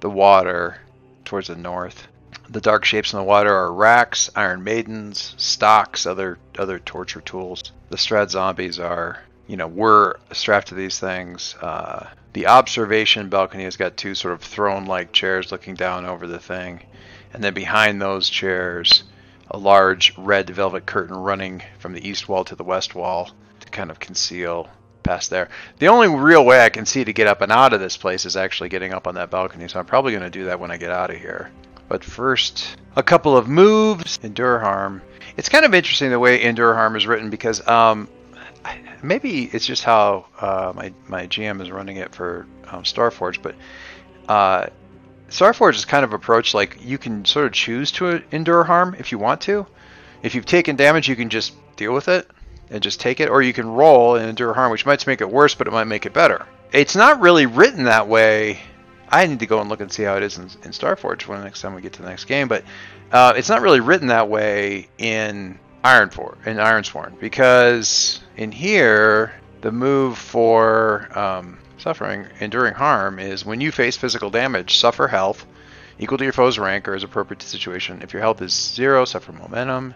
the 0.00 0.10
water 0.10 0.76
towards 1.24 1.48
the 1.48 1.56
north. 1.56 2.06
The 2.50 2.60
dark 2.60 2.84
shapes 2.84 3.14
in 3.14 3.18
the 3.18 3.24
water 3.24 3.54
are 3.54 3.72
racks, 3.72 4.28
iron 4.36 4.62
maidens, 4.62 5.34
stocks, 5.38 6.04
other 6.04 6.36
other 6.58 6.78
torture 6.78 7.22
tools. 7.22 7.72
The 7.88 7.96
Strahd 7.96 8.28
zombies 8.28 8.78
are, 8.78 9.20
you 9.46 9.56
know, 9.56 9.66
we're 9.66 10.16
strapped 10.32 10.68
to 10.68 10.74
these 10.74 11.00
things. 11.00 11.56
Uh, 11.62 12.08
the 12.34 12.48
observation 12.48 13.30
balcony 13.30 13.64
has 13.64 13.78
got 13.78 13.96
two 13.96 14.14
sort 14.14 14.34
of 14.34 14.42
throne-like 14.42 15.12
chairs 15.12 15.50
looking 15.50 15.76
down 15.76 16.04
over 16.04 16.26
the 16.26 16.38
thing, 16.38 16.82
and 17.32 17.42
then 17.42 17.54
behind 17.54 18.02
those 18.02 18.28
chairs, 18.28 19.04
a 19.50 19.58
large 19.58 20.16
red 20.16 20.48
velvet 20.50 20.86
curtain 20.86 21.16
running 21.16 21.62
from 21.78 21.92
the 21.92 22.08
east 22.08 22.28
wall 22.28 22.44
to 22.44 22.54
the 22.54 22.64
west 22.64 22.94
wall 22.94 23.30
to 23.60 23.68
kind 23.68 23.90
of 23.90 23.98
conceal 23.98 24.68
past 25.02 25.30
there. 25.30 25.48
The 25.78 25.88
only 25.88 26.08
real 26.08 26.44
way 26.44 26.64
I 26.64 26.68
can 26.68 26.86
see 26.86 27.04
to 27.04 27.12
get 27.12 27.26
up 27.26 27.40
and 27.40 27.50
out 27.50 27.72
of 27.72 27.80
this 27.80 27.96
place 27.96 28.24
is 28.26 28.36
actually 28.36 28.68
getting 28.68 28.92
up 28.92 29.06
on 29.06 29.14
that 29.16 29.30
balcony, 29.30 29.68
so 29.68 29.78
I'm 29.78 29.86
probably 29.86 30.12
going 30.12 30.24
to 30.24 30.30
do 30.30 30.44
that 30.46 30.60
when 30.60 30.70
I 30.70 30.76
get 30.76 30.90
out 30.90 31.10
of 31.10 31.16
here. 31.16 31.50
But 31.88 32.04
first, 32.04 32.76
a 32.94 33.02
couple 33.02 33.36
of 33.36 33.48
moves. 33.48 34.18
Endure 34.22 34.60
harm. 34.60 35.02
It's 35.36 35.48
kind 35.48 35.64
of 35.64 35.74
interesting 35.74 36.10
the 36.10 36.18
way 36.18 36.42
endure 36.42 36.74
harm 36.74 36.94
is 36.94 37.06
written 37.06 37.30
because 37.30 37.66
um, 37.66 38.08
maybe 39.02 39.44
it's 39.44 39.66
just 39.66 39.82
how 39.82 40.26
uh, 40.40 40.72
my 40.74 40.92
my 41.08 41.26
GM 41.26 41.60
is 41.60 41.70
running 41.70 41.96
it 41.96 42.14
for 42.14 42.46
um, 42.68 42.84
Starforge, 42.84 43.42
but 43.42 43.56
uh, 44.28 44.66
Starforge 45.30 45.76
is 45.76 45.84
kind 45.84 46.04
of 46.04 46.12
approached 46.12 46.54
like 46.54 46.78
you 46.84 46.98
can 46.98 47.24
sort 47.24 47.46
of 47.46 47.52
choose 47.52 47.92
to 47.92 48.22
endure 48.32 48.64
harm 48.64 48.94
if 48.98 49.12
you 49.12 49.18
want 49.18 49.40
to. 49.42 49.66
If 50.22 50.34
you've 50.34 50.46
taken 50.46 50.76
damage, 50.76 51.08
you 51.08 51.16
can 51.16 51.30
just 51.30 51.54
deal 51.76 51.94
with 51.94 52.08
it 52.08 52.30
and 52.68 52.82
just 52.82 53.00
take 53.00 53.20
it, 53.20 53.28
or 53.28 53.40
you 53.40 53.52
can 53.52 53.68
roll 53.68 54.16
and 54.16 54.28
endure 54.28 54.52
harm, 54.52 54.70
which 54.70 54.84
might 54.84 55.06
make 55.06 55.20
it 55.20 55.30
worse, 55.30 55.54
but 55.54 55.66
it 55.66 55.72
might 55.72 55.84
make 55.84 56.04
it 56.04 56.12
better. 56.12 56.44
It's 56.72 56.94
not 56.94 57.20
really 57.20 57.46
written 57.46 57.84
that 57.84 58.06
way 58.06 58.60
I 59.10 59.26
need 59.26 59.40
to 59.40 59.46
go 59.46 59.60
and 59.60 59.68
look 59.68 59.80
and 59.80 59.90
see 59.90 60.04
how 60.04 60.16
it 60.16 60.22
is 60.22 60.38
in, 60.38 60.44
in 60.62 60.70
Starforge 60.70 61.26
when 61.26 61.38
the 61.38 61.44
next 61.44 61.60
time 61.62 61.74
we 61.74 61.82
get 61.82 61.94
to 61.94 62.02
the 62.02 62.08
next 62.08 62.26
game. 62.26 62.48
But 62.48 62.64
uh, 63.10 63.34
it's 63.36 63.48
not 63.48 63.60
really 63.60 63.80
written 63.80 64.08
that 64.08 64.28
way 64.28 64.88
in 64.98 65.58
Ironfor 65.84 66.46
in 66.46 66.58
Ironsworn 66.58 67.18
because 67.18 68.20
in 68.36 68.52
here 68.52 69.32
the 69.62 69.72
move 69.72 70.16
for 70.16 71.08
um, 71.18 71.58
suffering 71.80 72.26
enduring 72.40 72.74
harm 72.74 73.18
is 73.18 73.44
when 73.44 73.60
you 73.60 73.72
face 73.72 73.96
physical 73.96 74.30
damage, 74.30 74.76
suffer 74.78 75.08
health 75.08 75.46
equal 75.98 76.18
to 76.18 76.24
your 76.24 76.32
foe's 76.32 76.58
rank 76.58 76.88
or 76.88 76.94
as 76.94 77.02
appropriate 77.02 77.40
to 77.40 77.46
the 77.46 77.50
situation. 77.50 78.00
If 78.02 78.12
your 78.12 78.22
health 78.22 78.40
is 78.42 78.52
zero, 78.52 79.04
suffer 79.04 79.32
momentum. 79.32 79.94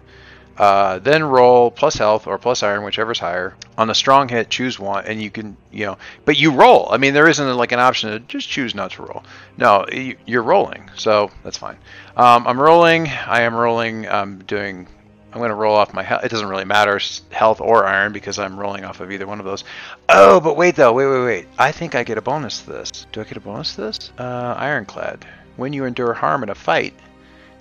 Uh, 0.56 1.00
then 1.00 1.24
roll 1.24 1.70
plus 1.70 1.96
health 1.96 2.26
or 2.28 2.38
plus 2.38 2.62
iron, 2.62 2.84
whichever's 2.84 3.18
higher. 3.18 3.56
On 3.76 3.90
a 3.90 3.94
strong 3.94 4.28
hit, 4.28 4.50
choose 4.50 4.78
one, 4.78 5.04
and 5.04 5.20
you 5.20 5.30
can, 5.30 5.56
you 5.72 5.86
know, 5.86 5.98
but 6.24 6.38
you 6.38 6.52
roll. 6.52 6.88
I 6.92 6.96
mean, 6.96 7.12
there 7.12 7.28
isn't 7.28 7.56
like 7.56 7.72
an 7.72 7.80
option 7.80 8.10
to 8.10 8.20
just 8.20 8.48
choose 8.48 8.74
not 8.74 8.92
to 8.92 9.02
roll. 9.02 9.24
No, 9.56 9.84
you're 10.26 10.42
rolling, 10.42 10.90
so 10.94 11.30
that's 11.42 11.58
fine. 11.58 11.76
Um, 12.16 12.46
I'm 12.46 12.60
rolling. 12.60 13.08
I 13.08 13.42
am 13.42 13.54
rolling. 13.54 14.08
I'm 14.08 14.44
doing. 14.44 14.86
I'm 15.34 15.40
going 15.40 15.50
to 15.50 15.56
roll 15.56 15.74
off 15.74 15.92
my 15.92 16.04
health. 16.04 16.24
It 16.24 16.30
doesn't 16.30 16.48
really 16.48 16.64
matter, 16.64 17.00
health 17.32 17.60
or 17.60 17.86
iron, 17.86 18.12
because 18.12 18.38
I'm 18.38 18.56
rolling 18.56 18.84
off 18.84 19.00
of 19.00 19.10
either 19.10 19.26
one 19.26 19.40
of 19.40 19.44
those. 19.44 19.64
Oh, 20.08 20.38
but 20.38 20.56
wait 20.56 20.76
though, 20.76 20.92
wait, 20.92 21.06
wait, 21.06 21.24
wait. 21.24 21.48
I 21.58 21.72
think 21.72 21.96
I 21.96 22.04
get 22.04 22.18
a 22.18 22.22
bonus 22.22 22.62
to 22.62 22.70
this. 22.70 23.06
Do 23.10 23.20
I 23.20 23.24
get 23.24 23.36
a 23.36 23.40
bonus 23.40 23.74
to 23.74 23.80
this? 23.80 24.12
Uh, 24.16 24.54
ironclad. 24.56 25.26
When 25.56 25.72
you 25.72 25.86
endure 25.86 26.14
harm 26.14 26.44
in 26.44 26.50
a 26.50 26.54
fight, 26.54 26.94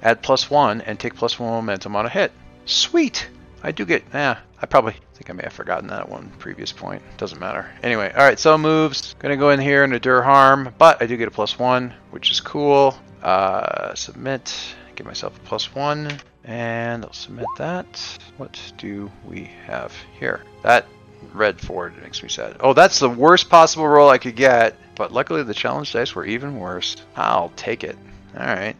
add 0.03 0.21
plus 0.21 0.51
one 0.51 0.81
and 0.81 0.99
take 0.99 1.15
plus 1.15 1.39
one 1.39 1.49
momentum 1.49 1.95
on 1.95 2.05
a 2.05 2.09
hit. 2.09 2.31
Sweet! 2.65 3.27
I 3.63 3.71
do 3.71 3.85
get, 3.85 4.03
yeah, 4.13 4.37
I 4.61 4.65
probably 4.67 4.95
think 5.15 5.31
I 5.31 5.33
may 5.33 5.43
have 5.43 5.53
forgotten 5.53 5.87
that 5.87 6.07
one 6.07 6.31
previous 6.37 6.71
point. 6.71 7.01
Doesn't 7.17 7.39
matter. 7.39 7.71
Anyway, 7.81 8.11
alright, 8.11 8.37
so 8.37 8.55
moves. 8.55 9.15
Gonna 9.17 9.35
go 9.35 9.49
in 9.49 9.59
here 9.59 9.83
and 9.83 9.95
endure 9.95 10.21
harm, 10.21 10.75
but 10.77 11.01
I 11.01 11.07
do 11.07 11.17
get 11.17 11.27
a 11.27 11.31
plus 11.31 11.57
one, 11.57 11.91
which 12.11 12.29
is 12.29 12.39
cool. 12.39 12.95
Uh, 13.23 13.95
submit, 13.95 14.75
give 14.95 15.07
myself 15.07 15.35
a 15.37 15.39
plus 15.39 15.73
one, 15.73 16.19
and 16.43 17.05
I'll 17.05 17.13
submit 17.13 17.45
that. 17.57 18.19
What 18.37 18.59
do 18.77 19.11
we 19.25 19.49
have 19.65 19.93
here? 20.19 20.43
That 20.63 20.87
red 21.33 21.59
forward 21.59 22.01
makes 22.01 22.21
me 22.21 22.29
sad. 22.29 22.57
Oh, 22.59 22.73
that's 22.73 22.99
the 22.99 23.09
worst 23.09 23.49
possible 23.49 23.87
roll 23.87 24.09
I 24.09 24.17
could 24.17 24.35
get, 24.35 24.75
but 24.95 25.11
luckily 25.11 25.43
the 25.43 25.53
challenge 25.53 25.93
dice 25.93 26.15
were 26.15 26.25
even 26.25 26.57
worse. 26.57 26.97
I'll 27.15 27.51
take 27.55 27.83
it. 27.83 27.97
Alright. 28.35 28.75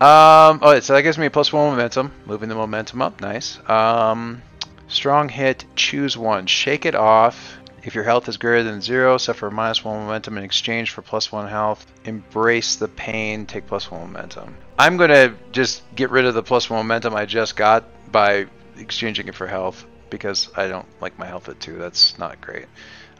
Um, 0.00 0.60
oh, 0.62 0.80
so 0.80 0.94
that 0.94 1.02
gives 1.02 1.18
me 1.18 1.26
a 1.26 1.30
plus 1.30 1.52
one 1.52 1.70
momentum. 1.72 2.12
Moving 2.24 2.48
the 2.48 2.54
momentum 2.54 3.02
up, 3.02 3.20
nice. 3.20 3.58
Um, 3.68 4.42
strong 4.90 5.28
hit, 5.28 5.64
choose 5.74 6.16
one. 6.16 6.46
Shake 6.46 6.84
it 6.84 6.94
off. 6.94 7.56
If 7.82 7.94
your 7.94 8.04
health 8.04 8.28
is 8.28 8.36
greater 8.36 8.62
than 8.62 8.82
zero, 8.82 9.16
suffer 9.16 9.50
minus 9.50 9.82
one 9.82 10.00
momentum 10.00 10.36
in 10.36 10.44
exchange 10.44 10.90
for 10.90 11.00
plus 11.00 11.32
one 11.32 11.48
health. 11.48 11.86
Embrace 12.04 12.76
the 12.76 12.88
pain, 12.88 13.46
take 13.46 13.66
plus 13.66 13.90
one 13.90 14.12
momentum. 14.12 14.56
I'm 14.78 14.98
gonna 14.98 15.34
just 15.52 15.82
get 15.94 16.10
rid 16.10 16.26
of 16.26 16.34
the 16.34 16.42
plus 16.42 16.68
one 16.68 16.80
momentum 16.80 17.14
I 17.14 17.24
just 17.24 17.56
got 17.56 17.84
by 18.12 18.46
exchanging 18.76 19.28
it 19.28 19.34
for 19.34 19.46
health 19.46 19.86
because 20.10 20.50
I 20.56 20.68
don't 20.68 20.86
like 21.00 21.18
my 21.18 21.26
health 21.26 21.48
at 21.48 21.58
two. 21.60 21.76
That's 21.76 22.18
not 22.18 22.40
great. 22.40 22.66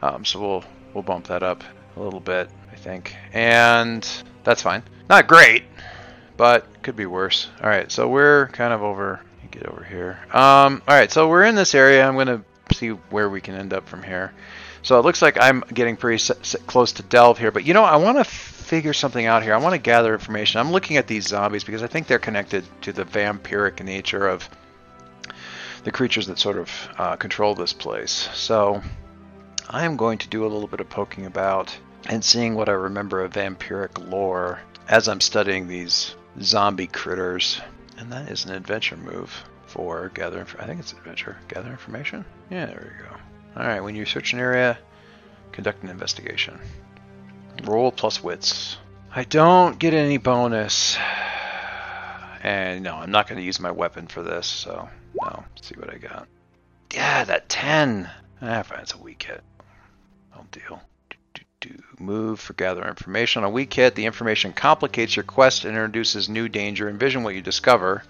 Um, 0.01 0.25
so 0.25 0.39
we'll 0.39 0.63
we'll 0.93 1.03
bump 1.03 1.27
that 1.27 1.41
up 1.41 1.63
a 1.95 1.99
little 1.99 2.19
bit, 2.19 2.49
I 2.71 2.75
think, 2.75 3.15
and 3.33 4.07
that's 4.43 4.61
fine. 4.61 4.83
Not 5.09 5.27
great, 5.27 5.63
but 6.37 6.67
could 6.83 6.95
be 6.95 7.05
worse. 7.05 7.47
All 7.61 7.69
right, 7.69 7.91
so 7.91 8.07
we're 8.07 8.47
kind 8.49 8.73
of 8.73 8.83
over. 8.83 9.21
Get 9.51 9.65
over 9.67 9.83
here. 9.83 10.19
Um, 10.31 10.81
all 10.87 10.95
right, 10.95 11.11
so 11.11 11.27
we're 11.27 11.43
in 11.43 11.55
this 11.55 11.75
area. 11.75 12.07
I'm 12.07 12.15
gonna 12.15 12.43
see 12.73 12.89
where 12.89 13.29
we 13.29 13.41
can 13.41 13.55
end 13.55 13.73
up 13.73 13.87
from 13.87 14.01
here. 14.01 14.33
So 14.83 14.97
it 14.97 15.03
looks 15.03 15.21
like 15.21 15.39
I'm 15.39 15.63
getting 15.73 15.95
pretty 15.95 16.23
close 16.65 16.93
to 16.93 17.03
Delve 17.03 17.37
here, 17.37 17.51
but 17.51 17.65
you 17.65 17.73
know, 17.73 17.83
I 17.83 17.97
want 17.97 18.17
to 18.17 18.23
figure 18.23 18.93
something 18.93 19.25
out 19.25 19.43
here. 19.43 19.53
I 19.53 19.57
want 19.57 19.73
to 19.73 19.79
gather 19.79 20.13
information. 20.13 20.59
I'm 20.59 20.71
looking 20.71 20.97
at 20.97 21.05
these 21.05 21.27
zombies 21.27 21.63
because 21.63 21.83
I 21.83 21.87
think 21.87 22.07
they're 22.07 22.19
connected 22.19 22.63
to 22.81 22.93
the 22.93 23.05
vampiric 23.05 23.83
nature 23.83 24.27
of 24.27 24.49
the 25.83 25.91
creatures 25.91 26.27
that 26.27 26.39
sort 26.39 26.57
of 26.57 26.71
uh, 26.97 27.15
control 27.15 27.53
this 27.53 27.73
place. 27.73 28.29
So 28.33 28.81
I 29.69 29.85
am 29.85 29.97
going 29.97 30.17
to 30.19 30.27
do 30.27 30.43
a 30.43 30.49
little 30.49 30.67
bit 30.67 30.79
of 30.79 30.89
poking 30.89 31.25
about 31.25 31.75
and 32.07 32.23
seeing 32.23 32.55
what 32.55 32.69
I 32.69 32.73
remember 32.73 33.23
of 33.23 33.33
vampiric 33.33 34.09
lore 34.09 34.59
as 34.87 35.07
I'm 35.07 35.21
studying 35.21 35.67
these 35.67 36.15
zombie 36.41 36.87
critters. 36.87 37.61
And 38.01 38.11
that 38.11 38.29
is 38.31 38.45
an 38.45 38.51
adventure 38.51 38.97
move 38.97 39.31
for 39.67 40.09
gather. 40.09 40.43
I 40.57 40.65
think 40.65 40.79
it's 40.79 40.91
adventure. 40.91 41.37
Gather 41.47 41.69
information. 41.69 42.25
Yeah, 42.49 42.65
there 42.65 42.95
we 42.97 43.05
go. 43.05 43.15
All 43.55 43.67
right. 43.67 43.79
When 43.79 43.95
you 43.95 44.05
search 44.05 44.33
an 44.33 44.39
area, 44.39 44.75
conduct 45.51 45.83
an 45.83 45.89
investigation. 45.89 46.59
Roll 47.63 47.91
plus 47.91 48.23
wits. 48.23 48.77
I 49.13 49.23
don't 49.23 49.77
get 49.77 49.93
any 49.93 50.17
bonus. 50.17 50.97
And 52.41 52.83
no, 52.83 52.95
I'm 52.95 53.11
not 53.11 53.27
going 53.27 53.37
to 53.37 53.45
use 53.45 53.59
my 53.59 53.69
weapon 53.69 54.07
for 54.07 54.23
this. 54.23 54.47
So 54.47 54.89
no. 55.21 55.43
Let's 55.55 55.67
see 55.67 55.75
what 55.75 55.93
I 55.93 55.99
got. 55.99 56.27
Yeah, 56.91 57.23
that 57.25 57.49
10. 57.49 58.09
Ah, 58.41 58.63
fine, 58.63 58.79
it's 58.79 58.95
a 58.95 58.97
weak 58.97 59.21
hit. 59.21 59.43
No 60.35 60.43
deal, 60.51 60.81
deal. 61.61 61.77
Move 61.99 62.39
for 62.39 62.53
gather 62.53 62.87
information. 62.87 63.43
On 63.43 63.49
a 63.49 63.53
weak 63.53 63.73
hit, 63.73 63.95
the 63.95 64.05
information 64.05 64.51
complicates 64.51 65.15
your 65.15 65.23
quest 65.23 65.63
and 65.63 65.73
introduces 65.73 66.27
new 66.27 66.49
danger. 66.49 66.89
Envision 66.89 67.23
what 67.23 67.35
you 67.35 67.41
discover 67.41 68.03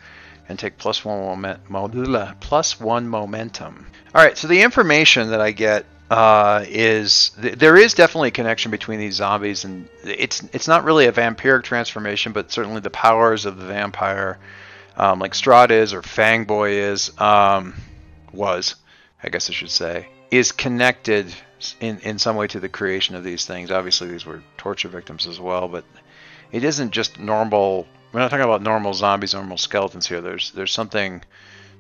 and 0.50 0.58
take 0.58 0.78
plus 0.78 1.06
one, 1.06 1.20
moment, 1.20 1.60
modula, 1.70 2.40
plus 2.40 2.80
one 2.80 3.08
momentum. 3.08 3.86
All 4.14 4.24
right, 4.24 4.38
so 4.38 4.48
the 4.48 4.62
information 4.62 5.30
that 5.30 5.40
I 5.40 5.52
get 5.52 5.86
uh, 6.10 6.66
is 6.68 7.32
th- 7.42 7.58
there 7.58 7.78
is 7.78 7.94
definitely 7.94 8.30
a 8.30 8.32
connection 8.32 8.70
between 8.70 9.00
these 9.00 9.16
zombies, 9.16 9.64
and 9.64 9.88
it's 10.04 10.44
it's 10.52 10.68
not 10.68 10.84
really 10.84 11.06
a 11.06 11.12
vampiric 11.14 11.64
transformation, 11.64 12.34
but 12.34 12.52
certainly 12.52 12.82
the 12.82 12.90
powers 12.90 13.46
of 13.46 13.58
the 13.58 13.66
vampire, 13.66 14.38
um, 14.98 15.20
like 15.20 15.32
Strahd 15.32 15.72
is 15.72 15.94
or 15.94 16.02
Fangboy 16.02 16.72
is, 16.92 17.18
um, 17.18 17.76
was, 18.34 18.76
I 19.24 19.30
guess 19.30 19.50
I 19.50 19.54
should 19.54 19.70
say, 19.70 20.10
is 20.30 20.52
connected 20.52 21.34
in, 21.80 22.00
in 22.00 22.20
some 22.20 22.36
way 22.36 22.48
to 22.48 22.60
the 22.60 22.70
creation 22.70 23.16
of 23.16 23.24
these 23.24 23.46
things. 23.46 23.72
Obviously, 23.72 24.08
these 24.08 24.26
were 24.26 24.42
torture 24.58 24.88
victims 24.88 25.28
as 25.28 25.40
well, 25.40 25.68
but 25.68 25.84
it 26.52 26.64
isn't 26.64 26.92
just 26.92 27.20
normal. 27.20 27.88
We're 28.12 28.20
not 28.20 28.32
talking 28.32 28.46
about 28.46 28.62
normal 28.62 28.94
zombies, 28.94 29.34
normal 29.34 29.58
skeletons 29.58 30.08
here. 30.08 30.22
There's 30.22 30.52
there's 30.52 30.72
something 30.74 31.24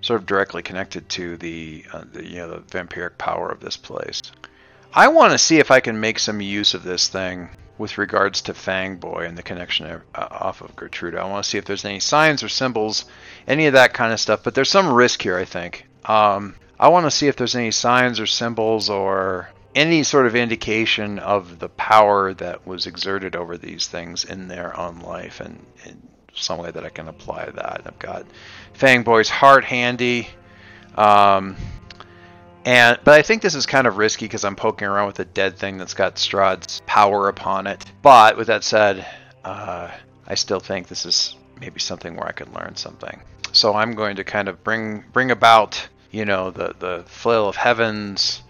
sort 0.01 0.19
of 0.19 0.25
directly 0.25 0.63
connected 0.63 1.07
to 1.09 1.37
the, 1.37 1.85
uh, 1.93 2.03
the 2.11 2.27
you 2.27 2.37
know 2.37 2.49
the 2.49 2.61
vampiric 2.61 3.17
power 3.17 3.49
of 3.49 3.59
this 3.59 3.77
place. 3.77 4.21
I 4.93 5.07
want 5.07 5.31
to 5.31 5.37
see 5.37 5.59
if 5.59 5.71
I 5.71 5.79
can 5.79 5.99
make 5.99 6.19
some 6.19 6.41
use 6.41 6.73
of 6.73 6.83
this 6.83 7.07
thing 7.07 7.49
with 7.77 7.97
regards 7.97 8.41
to 8.43 8.53
Fangboy 8.53 9.27
and 9.27 9.37
the 9.37 9.43
connection 9.43 9.85
uh, 9.87 9.99
off 10.15 10.61
of 10.61 10.75
Gertruda. 10.75 11.19
I 11.19 11.25
want 11.25 11.43
to 11.43 11.49
see 11.49 11.57
if 11.57 11.65
there's 11.65 11.85
any 11.85 11.99
signs 11.99 12.43
or 12.43 12.49
symbols, 12.49 13.05
any 13.47 13.67
of 13.67 13.73
that 13.73 13.93
kind 13.93 14.11
of 14.11 14.19
stuff. 14.19 14.43
But 14.43 14.53
there's 14.53 14.69
some 14.69 14.91
risk 14.91 15.21
here, 15.21 15.37
I 15.37 15.45
think. 15.45 15.87
Um, 16.05 16.55
I 16.81 16.87
want 16.87 17.05
to 17.05 17.11
see 17.11 17.27
if 17.27 17.35
there's 17.35 17.55
any 17.55 17.69
signs 17.69 18.19
or 18.19 18.25
symbols 18.25 18.89
or 18.89 19.47
any 19.75 20.01
sort 20.01 20.25
of 20.25 20.35
indication 20.35 21.19
of 21.19 21.59
the 21.59 21.69
power 21.69 22.33
that 22.33 22.65
was 22.65 22.87
exerted 22.87 23.35
over 23.35 23.55
these 23.55 23.85
things 23.85 24.25
in 24.25 24.47
their 24.47 24.75
own 24.75 24.99
life 25.01 25.41
and 25.41 25.63
in 25.85 26.01
some 26.33 26.57
way 26.57 26.71
that 26.71 26.83
I 26.83 26.89
can 26.89 27.07
apply 27.07 27.51
that. 27.51 27.83
I've 27.85 27.99
got 27.99 28.25
Fangboy's 28.73 29.29
heart 29.29 29.63
handy. 29.63 30.27
Um, 30.95 31.55
and 32.65 32.97
but 33.03 33.13
I 33.13 33.21
think 33.21 33.43
this 33.43 33.53
is 33.53 33.67
kind 33.67 33.85
of 33.85 33.97
risky 33.97 34.25
because 34.25 34.43
I'm 34.43 34.55
poking 34.55 34.87
around 34.87 35.05
with 35.05 35.19
a 35.19 35.25
dead 35.25 35.59
thing 35.59 35.77
that's 35.77 35.93
got 35.93 36.15
Strahd's 36.15 36.81
power 36.87 37.29
upon 37.29 37.67
it. 37.67 37.85
But 38.01 38.37
with 38.37 38.47
that 38.47 38.63
said, 38.63 39.05
uh, 39.43 39.91
I 40.25 40.33
still 40.33 40.59
think 40.59 40.87
this 40.87 41.05
is 41.05 41.35
maybe 41.59 41.79
something 41.79 42.15
where 42.15 42.27
I 42.27 42.31
could 42.31 42.51
learn 42.55 42.75
something. 42.75 43.21
So 43.51 43.75
I'm 43.75 43.93
going 43.93 44.15
to 44.15 44.23
kind 44.23 44.47
of 44.47 44.63
bring 44.63 45.03
bring 45.13 45.29
about 45.29 45.87
you 46.11 46.25
know 46.25 46.51
the 46.51 46.75
the 46.77 47.03
flail 47.07 47.47
of 47.47 47.55
heavens 47.55 48.43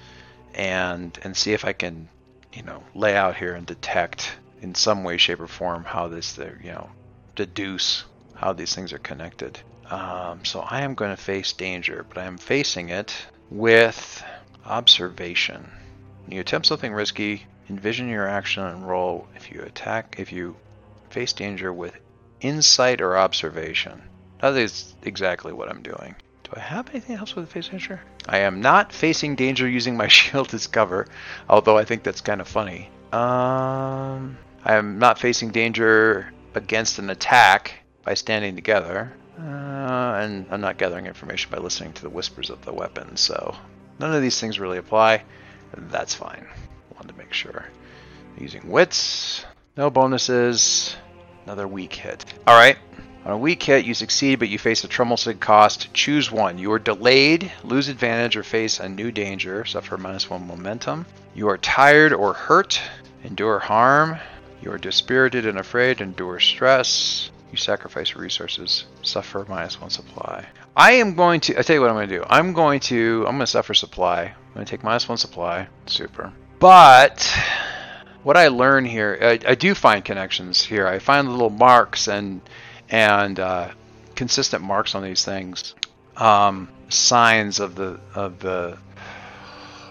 and 0.54 1.18
and 1.24 1.38
see 1.38 1.54
if 1.54 1.64
I 1.64 1.74
can, 1.74 2.10
you 2.54 2.64
know, 2.64 2.84
lay 2.94 3.16
out 3.16 3.38
here 3.38 3.54
and 3.54 3.66
detect 3.66 4.34
in 4.62 4.76
some 4.76 5.04
way, 5.04 5.18
shape, 5.18 5.40
or 5.40 5.48
form 5.48 5.84
how 5.84 6.08
this, 6.08 6.38
you 6.38 6.72
know, 6.72 6.90
deduce 7.36 8.04
how 8.36 8.54
these 8.54 8.76
things 8.76 8.94
are 8.94 9.00
connected. 9.00 9.60
Um, 9.90 10.46
so 10.46 10.62
I 10.62 10.82
am 10.82 10.96
going 10.96 11.12
to 11.12 11.22
face 11.22 11.54
danger, 11.54 12.06
but 12.08 12.18
I 12.20 12.26
am 12.26 12.38
facing 12.38 12.90
it 12.90 13.16
with 13.50 14.24
observation. 14.66 15.70
When 16.24 16.36
you 16.36 16.42
attempt 16.42 16.68
something 16.68 16.94
risky, 16.94 17.46
envision 17.70 18.08
your 18.08 18.28
action 18.28 18.64
and 18.64 18.88
roll. 18.88 19.28
If 19.36 19.52
you 19.52 19.62
attack, 19.62 20.16
if 20.18 20.32
you 20.32 20.56
face 21.10 21.34
danger 21.34 21.74
with 21.74 21.98
insight 22.40 23.02
or 23.02 23.18
observation, 23.18 24.02
that 24.40 24.56
is 24.56 24.94
exactly 25.04 25.54
what 25.54 25.70
I'm 25.70 25.82
doing. 25.82 26.16
Do 26.54 26.60
I 26.60 26.64
have 26.64 26.90
anything 26.90 27.16
else 27.16 27.34
with 27.34 27.46
the 27.46 27.52
face 27.52 27.70
danger? 27.70 28.02
I 28.28 28.40
am 28.40 28.60
not 28.60 28.92
facing 28.92 29.36
danger 29.36 29.68
using 29.70 29.96
my 29.96 30.08
shield 30.10 30.54
as 30.54 30.68
cover, 30.68 31.08
although 31.50 31.78
I 31.78 31.86
think 31.86 32.04
that's 32.04 32.20
kind 32.20 32.42
of 32.42 32.48
funny. 32.48 32.90
Um, 33.14 34.38
I 34.66 34.76
am 34.76 35.00
not 35.00 35.18
facing 35.18 35.52
danger 35.52 36.32
against 36.54 37.00
an 37.00 37.10
attack 37.10 37.76
by 38.04 38.16
standing 38.16 38.56
together. 38.56 39.14
Uh, 39.40 40.20
and 40.22 40.46
I'm 40.52 40.60
not 40.60 40.78
gathering 40.78 41.06
information 41.06 41.50
by 41.52 41.58
listening 41.58 41.94
to 41.94 42.02
the 42.02 42.10
whispers 42.10 42.50
of 42.50 42.64
the 42.66 42.74
weapon, 42.74 43.16
so 43.16 43.56
none 43.98 44.14
of 44.14 44.22
these 44.22 44.40
things 44.40 44.60
really 44.60 44.78
apply. 44.78 45.24
That's 45.76 46.14
fine. 46.14 46.46
Wanted 46.94 47.14
to 47.14 47.18
make 47.18 47.34
sure. 47.34 47.66
Using 48.38 48.70
wits, 48.70 49.46
no 49.78 49.90
bonuses, 49.90 50.98
another 51.46 51.68
weak 51.68 51.94
hit. 51.94 52.26
Alright, 52.48 52.78
on 53.24 53.34
a 53.34 53.38
weak 53.38 53.62
hit, 53.62 53.86
you 53.86 53.94
succeed, 53.94 54.40
but 54.40 54.50
you 54.50 54.58
face 54.58 54.84
a 54.84 54.88
troublesome 54.88 55.38
cost. 55.38 55.94
Choose 55.94 56.32
one. 56.32 56.58
You 56.58 56.72
are 56.72 56.80
delayed, 56.80 57.52
lose 57.64 57.88
advantage, 57.88 58.36
or 58.36 58.44
face 58.44 58.80
a 58.80 58.90
new 58.90 59.12
danger. 59.12 59.64
Suffer 59.66 59.98
minus 59.98 60.30
one 60.30 60.48
momentum. 60.48 61.06
You 61.36 61.50
are 61.50 61.58
tired 61.58 62.14
or 62.14 62.34
hurt. 62.34 62.82
Endure 63.24 63.60
harm. 63.60 64.18
You 64.64 64.72
are 64.72 64.80
dispirited 64.80 65.46
and 65.46 65.60
afraid. 65.60 66.02
Endure 66.02 66.40
stress. 66.40 67.30
You 67.52 67.58
sacrifice 67.58 68.16
resources. 68.16 68.86
Suffer 69.04 69.46
minus 69.48 69.80
one 69.80 69.92
supply. 69.92 70.46
I 70.76 70.94
am 70.94 71.14
going 71.16 71.42
to. 71.42 71.60
I 71.60 71.62
tell 71.62 71.76
you 71.76 71.82
what 71.82 71.90
I'm 71.90 71.98
going 71.98 72.10
to 72.10 72.18
do. 72.18 72.26
I'm 72.28 72.54
going 72.54 72.80
to. 72.82 73.26
I'm 73.28 73.36
going 73.36 73.40
to 73.42 73.48
suffer 73.48 73.76
supply. 73.76 74.24
I'm 74.24 74.54
going 74.56 74.66
to 74.66 74.70
take 74.70 74.84
minus 74.84 75.08
one 75.08 75.18
supply. 75.18 75.68
Super. 75.86 76.34
But 76.58 77.32
what 78.24 78.38
I 78.38 78.48
learn 78.48 78.86
here, 78.86 79.18
I, 79.22 79.40
I 79.48 79.56
do 79.56 79.76
find 79.76 80.04
connections 80.04 80.64
here. 80.64 80.88
I 80.88 81.00
find 81.00 81.30
little 81.30 81.50
marks 81.50 82.08
and 82.08 82.42
and 82.92 83.40
uh, 83.40 83.70
consistent 84.16 84.64
marks 84.64 84.94
on 84.94 85.02
these 85.02 85.24
things, 85.26 85.74
um, 86.18 86.70
signs 86.90 87.60
of 87.60 87.76
the 87.76 88.00
of 88.14 88.40
the 88.40 88.78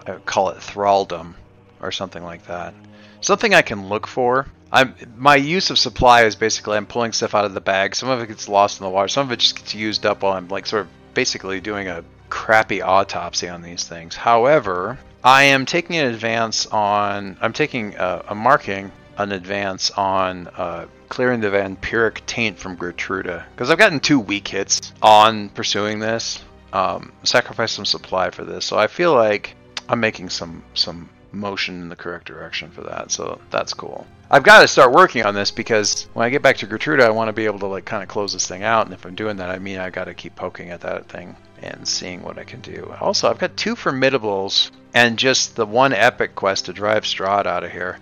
I 0.07 0.13
call 0.27 0.51
it 0.51 0.59
thraldom 0.59 1.35
or 1.81 1.91
something 1.91 2.23
like 2.23 2.47
that. 2.47 2.75
Something 3.21 3.55
I 3.55 3.63
can 3.63 3.89
look 3.89 4.07
for. 4.07 4.47
I'm 4.73 4.95
my 5.17 5.37
use 5.37 5.71
of 5.71 5.79
supply 5.79 6.25
is 6.25 6.37
basically 6.37 6.77
I'm 6.77 6.87
pulling 6.87 7.13
stuff 7.13 7.35
out 7.35 7.45
of 7.45 7.55
the 7.55 7.61
bag. 7.61 7.97
Some 7.97 8.09
of 8.09 8.21
it 8.21 8.29
gets 8.29 8.49
lost 8.49 8.81
in 8.81 8.85
the 8.85 8.91
water. 8.91 9.09
Some 9.09 9.27
of 9.27 9.33
it 9.33 9.41
just 9.41 9.57
gets 9.57 9.75
used 9.75 10.07
up 10.07 10.23
while 10.23 10.35
I'm 10.35 10.49
like 10.49 10.67
sort 10.67 10.83
of 10.83 10.89
basically 11.15 11.61
doing 11.61 11.89
a 11.89 12.05
crappy 12.29 12.81
autopsy 12.81 13.49
on 13.49 13.63
these 13.63 13.85
things. 13.85 14.15
However, 14.15 14.99
I 15.25 15.45
am 15.45 15.67
taking 15.67 15.97
an 15.97 16.07
advance 16.07 16.67
on. 16.67 17.37
I'm 17.41 17.53
taking 17.53 17.95
a, 17.97 18.25
a 18.29 18.35
marking 18.35 18.93
an 19.19 19.33
advance 19.33 19.91
on 19.91 20.47
uh, 20.49 20.87
clearing 21.11 21.41
the 21.41 21.51
vampiric 21.51 22.25
taint 22.25 22.59
from 22.59 22.77
Gertruda. 22.77 23.45
Because 23.51 23.69
I've 23.69 23.79
gotten 23.79 24.01
two 24.01 24.19
weak 24.19 24.49
hits 24.49 24.95
on 25.03 25.51
pursuing 25.51 25.99
this. 25.99 26.43
Um, 26.73 27.13
sacrifice 27.25 27.73
some 27.73 27.85
supply 27.85 28.31
for 28.31 28.45
this. 28.45 28.65
So 28.65 28.79
I 28.79 28.87
feel 28.87 29.13
like 29.13 29.55
I'm 29.89 30.01
making 30.01 30.31
some 30.31 30.63
some 30.73 31.11
motion 31.33 31.83
in 31.83 31.89
the 31.89 31.97
correct 31.97 32.27
direction 32.27 32.71
for 32.71 32.83
that. 32.83 33.11
So 33.11 33.41
that's 33.51 33.75
cool. 33.75 34.07
I've 34.31 34.45
got 34.45 34.61
to 34.61 34.69
start 34.69 34.93
working 34.93 35.25
on 35.25 35.35
this 35.35 35.51
because 35.51 36.07
when 36.15 36.25
I 36.25 36.31
get 36.31 36.43
back 36.43 36.57
to 36.59 36.67
Gertruda, 36.67 37.05
I 37.05 37.11
want 37.11 37.29
to 37.29 37.33
be 37.33 37.47
able 37.47 37.59
to 37.61 37.67
like 37.67 37.85
kind 37.85 38.03
of 38.03 38.09
close 38.09 38.33
this 38.33 38.47
thing 38.47 38.63
out. 38.63 38.87
And 38.87 38.95
if 38.95 39.05
I'm 39.05 39.17
doing 39.17 39.37
that, 39.39 39.51
I 39.51 39.59
mean 39.59 39.79
I 39.79 39.91
got 39.91 40.05
to 40.05 40.15
keep 40.15 40.37
poking 40.37 40.71
at 40.71 40.81
that 40.83 41.09
thing 41.09 41.37
and 41.63 41.87
seeing 41.87 42.23
what 42.23 42.39
I 42.39 42.45
can 42.45 42.61
do. 42.61 42.95
Also, 43.01 43.29
I've 43.29 43.39
got 43.39 43.57
two 43.57 43.75
formidables 43.75 44.71
and 44.95 45.19
just 45.19 45.57
the 45.57 45.67
one 45.67 45.93
epic 45.93 46.35
quest 46.35 46.67
to 46.67 46.73
drive 46.73 47.03
Strahd 47.03 47.47
out 47.47 47.65
of 47.65 47.73
here. 47.73 47.99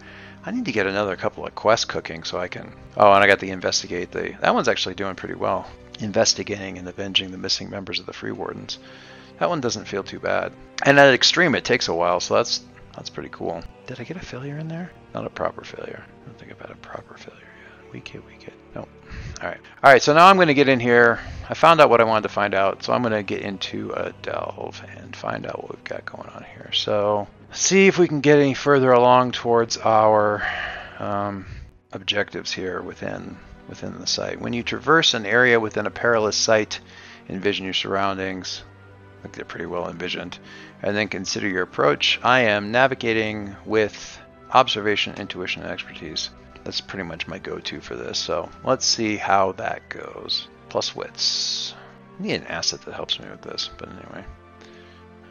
I 0.49 0.50
need 0.50 0.64
to 0.64 0.73
get 0.73 0.87
another 0.87 1.14
couple 1.14 1.45
of 1.45 1.55
quests 1.55 1.85
cooking 1.85 2.25
so 2.25 2.38
I 2.38 2.49
can. 2.49 2.73
Oh, 2.97 3.12
and 3.12 3.23
I 3.23 3.26
got 3.26 3.38
the 3.38 3.50
investigate. 3.50 4.12
The 4.12 4.35
that 4.40 4.55
one's 4.55 4.67
actually 4.67 4.95
doing 4.95 5.14
pretty 5.14 5.35
well. 5.35 5.71
Investigating 6.00 6.78
and 6.78 6.88
avenging 6.88 7.31
the 7.31 7.37
missing 7.37 7.69
members 7.69 8.00
of 8.00 8.07
the 8.07 8.14
Free 8.14 8.33
Wardens. 8.33 8.78
That 9.40 9.50
one 9.50 9.61
doesn't 9.61 9.85
feel 9.85 10.02
too 10.02 10.19
bad. 10.19 10.55
And 10.87 10.99
at 10.99 11.12
extreme, 11.12 11.55
it 11.55 11.67
takes 11.67 11.88
a 11.88 11.95
while, 11.95 12.19
so 12.19 12.37
that's 12.37 12.62
that's 12.95 13.11
pretty 13.11 13.28
cool. 13.28 13.62
Did 13.87 14.00
I 14.00 14.05
get 14.05 14.17
a 14.17 14.21
failure 14.21 14.57
in 14.57 14.69
there? 14.69 14.90
Not 15.12 15.26
a 15.26 15.31
proper 15.31 15.64
failure. 15.64 16.02
I 16.02 16.26
don't 16.26 16.38
think 16.38 16.50
I've 16.50 16.61
had 16.61 16.71
a 16.71 16.76
proper 16.76 17.19
failure 17.19 17.43
yet. 17.43 17.93
Weak 17.93 18.09
hit, 18.09 18.25
weak 18.25 18.40
hit. 18.40 18.55
Nope. 18.75 18.88
All 19.43 19.49
right. 19.49 19.61
All 19.85 19.93
right. 19.93 20.02
So 20.02 20.14
now 20.14 20.28
I'm 20.28 20.37
going 20.37 20.49
to 20.49 20.55
get 20.55 20.71
in 20.71 20.81
here. 20.81 21.21
I 21.50 21.52
found 21.52 21.78
out 21.83 21.90
what 21.90 22.00
I 22.00 22.05
wanted 22.05 22.23
to 22.23 22.31
find 22.31 22.55
out, 22.55 22.83
so 22.83 22.95
I'm 22.95 23.02
going 23.02 23.12
to 23.12 23.23
get 23.23 23.43
into 23.43 23.93
a 23.93 24.14
delve 24.23 24.83
and 24.97 25.14
find 25.14 25.45
out 25.45 25.62
what 25.62 25.76
we've 25.76 25.85
got 25.85 26.07
going 26.07 26.31
on 26.31 26.47
here. 26.55 26.71
So 26.73 27.28
see 27.52 27.87
if 27.87 27.99
we 27.99 28.09
can 28.09 28.21
get 28.21 28.38
any 28.38 28.55
further 28.55 28.93
along 28.93 29.33
towards 29.33 29.76
our 29.76 30.47
um, 30.99 31.47
objectives 31.93 32.52
here 32.52 32.83
within 32.83 33.37
within 33.69 33.99
the 33.99 34.07
site. 34.07 34.40
When 34.40 34.55
you 34.55 34.62
traverse 34.62 35.14
an 35.14 35.26
area 35.26 35.61
within 35.61 35.87
a 35.87 35.90
perilous 35.90 36.37
site, 36.37 36.81
envision 37.28 37.64
your 37.64 37.75
surroundings. 37.75 38.62
I 39.19 39.23
think 39.23 39.35
they're 39.35 39.45
pretty 39.45 39.67
well 39.67 39.90
envisioned. 39.90 40.38
And 40.83 40.97
then 40.97 41.09
consider 41.09 41.49
your 41.49 41.62
approach. 41.62 42.19
I 42.23 42.40
am 42.40 42.73
navigating 42.73 43.55
with 43.67 44.19
observation, 44.52 45.17
intuition, 45.17 45.62
and 45.62 45.71
expertise. 45.71 46.31
That's 46.64 46.81
pretty 46.81 47.05
much 47.05 47.26
my 47.26 47.38
go-to 47.38 47.81
for 47.81 47.97
this. 47.97 48.19
So 48.19 48.49
let's 48.64 48.87
see 48.87 49.17
how 49.17 49.52
that 49.52 49.88
goes. 49.88 50.49
Plus 50.69 50.95
wits. 50.95 51.75
I 52.19 52.23
need 52.23 52.35
an 52.35 52.47
asset 52.47 52.81
that 52.83 52.95
helps 52.95 53.19
me 53.21 53.28
with 53.28 53.43
this, 53.43 53.71
but 53.76 53.88
anyway. 53.88 54.25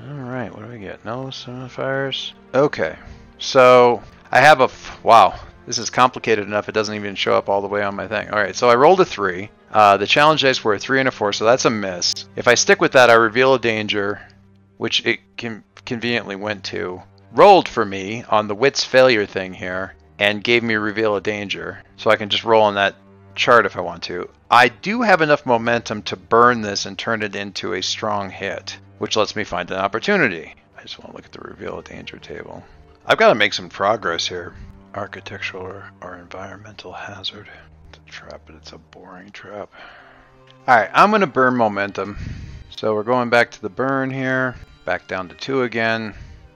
Alright, 0.01 0.53
what 0.53 0.65
do 0.65 0.71
we 0.71 0.79
get? 0.79 1.03
No 1.05 1.31
fires. 1.31 2.33
Okay, 2.53 2.95
so 3.39 4.03
I 4.31 4.39
have 4.41 4.61
a... 4.61 4.69
wow, 5.03 5.39
this 5.65 5.77
is 5.77 5.89
complicated 5.89 6.45
enough 6.45 6.69
it 6.69 6.73
doesn't 6.73 6.95
even 6.95 7.15
show 7.15 7.33
up 7.33 7.49
all 7.49 7.61
the 7.61 7.67
way 7.67 7.83
on 7.83 7.95
my 7.95 8.07
thing. 8.07 8.29
Alright, 8.29 8.55
so 8.55 8.69
I 8.69 8.75
rolled 8.75 9.01
a 9.01 9.05
3. 9.05 9.49
Uh, 9.71 9.97
the 9.97 10.07
challenge 10.07 10.41
dice 10.41 10.63
were 10.63 10.75
a 10.75 10.79
3 10.79 10.99
and 10.99 11.09
a 11.09 11.11
4, 11.11 11.33
so 11.33 11.45
that's 11.45 11.65
a 11.65 11.69
miss. 11.69 12.13
If 12.35 12.47
I 12.47 12.55
stick 12.55 12.79
with 12.79 12.93
that, 12.93 13.09
I 13.09 13.15
reveal 13.15 13.53
a 13.53 13.59
danger, 13.59 14.21
which 14.77 15.05
it 15.05 15.19
can 15.35 15.63
conveniently 15.85 16.35
went 16.35 16.63
to. 16.65 17.01
rolled 17.31 17.67
for 17.67 17.85
me 17.85 18.23
on 18.29 18.47
the 18.47 18.55
wits 18.55 18.83
failure 18.83 19.25
thing 19.25 19.53
here 19.53 19.95
and 20.19 20.43
gave 20.43 20.63
me 20.63 20.75
reveal 20.75 21.15
a 21.15 21.21
danger. 21.21 21.81
So 21.97 22.09
I 22.09 22.15
can 22.15 22.29
just 22.29 22.43
roll 22.43 22.63
on 22.63 22.75
that 22.75 22.95
chart 23.35 23.65
if 23.65 23.77
I 23.77 23.81
want 23.81 24.03
to. 24.03 24.29
I 24.49 24.69
do 24.69 25.01
have 25.01 25.21
enough 25.21 25.45
momentum 25.45 26.01
to 26.03 26.15
burn 26.15 26.61
this 26.61 26.85
and 26.85 26.97
turn 26.97 27.21
it 27.21 27.35
into 27.35 27.73
a 27.73 27.81
strong 27.81 28.29
hit, 28.29 28.77
which 28.97 29.15
lets 29.15 29.35
me 29.35 29.43
find 29.43 29.69
an 29.71 29.77
opportunity. 29.77 30.53
I 30.77 30.81
just 30.81 30.99
want 30.99 31.11
to 31.11 31.15
look 31.17 31.25
at 31.25 31.31
the 31.31 31.39
reveal 31.39 31.79
a 31.79 31.83
danger 31.83 32.17
table. 32.17 32.63
I've 33.05 33.17
got 33.17 33.29
to 33.29 33.35
make 33.35 33.53
some 33.53 33.69
progress 33.69 34.27
here. 34.27 34.53
Architectural 34.93 35.63
or, 35.63 35.91
or 36.01 36.15
environmental 36.17 36.91
hazard. 36.91 37.47
It's 37.89 37.99
a 37.99 38.11
trap, 38.11 38.41
but 38.45 38.55
it's 38.55 38.71
a 38.71 38.77
boring 38.77 39.29
trap. 39.31 39.71
Alright, 40.67 40.89
I'm 40.93 41.11
going 41.11 41.21
to 41.21 41.27
burn 41.27 41.55
momentum. 41.55 42.17
So 42.75 42.93
we're 42.93 43.03
going 43.03 43.29
back 43.29 43.51
to 43.51 43.61
the 43.61 43.69
burn 43.69 44.11
here. 44.11 44.55
Back 44.85 45.07
down 45.07 45.29
to 45.29 45.35
2 45.35 45.63
again. 45.63 46.13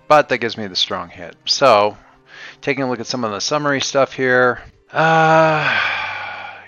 But 0.08 0.30
that 0.30 0.40
gives 0.40 0.58
me 0.58 0.68
the 0.68 0.76
strong 0.76 1.10
hit. 1.10 1.36
So, 1.46 1.98
taking 2.62 2.84
a 2.84 2.90
look 2.90 3.00
at 3.00 3.08
some 3.08 3.24
of 3.24 3.32
the 3.32 3.40
summary 3.40 3.82
stuff 3.82 4.14
here. 4.14 4.62
Uh, 4.92 5.80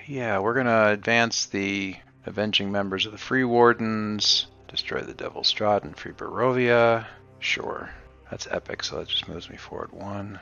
yeah, 0.08 0.40
we're 0.40 0.54
going 0.54 0.68
to 0.68 0.90
advance 0.90 1.46
the 1.48 1.96
avenging 2.26 2.72
members 2.72 3.06
of 3.06 3.12
the 3.12 3.18
Free 3.18 3.44
Wardens. 3.44 4.48
Destroy 4.74 5.02
the 5.02 5.14
Devil's 5.14 5.54
Strahd 5.54 5.84
and 5.84 5.96
free 5.96 6.14
Barovia. 6.14 7.06
Sure. 7.38 7.92
That's 8.32 8.48
epic, 8.50 8.84
so 8.84 8.98
that 8.98 9.08
just 9.08 9.28
moves 9.28 9.48
me 9.48 9.56
forward 9.56 9.92
one. 9.92 10.40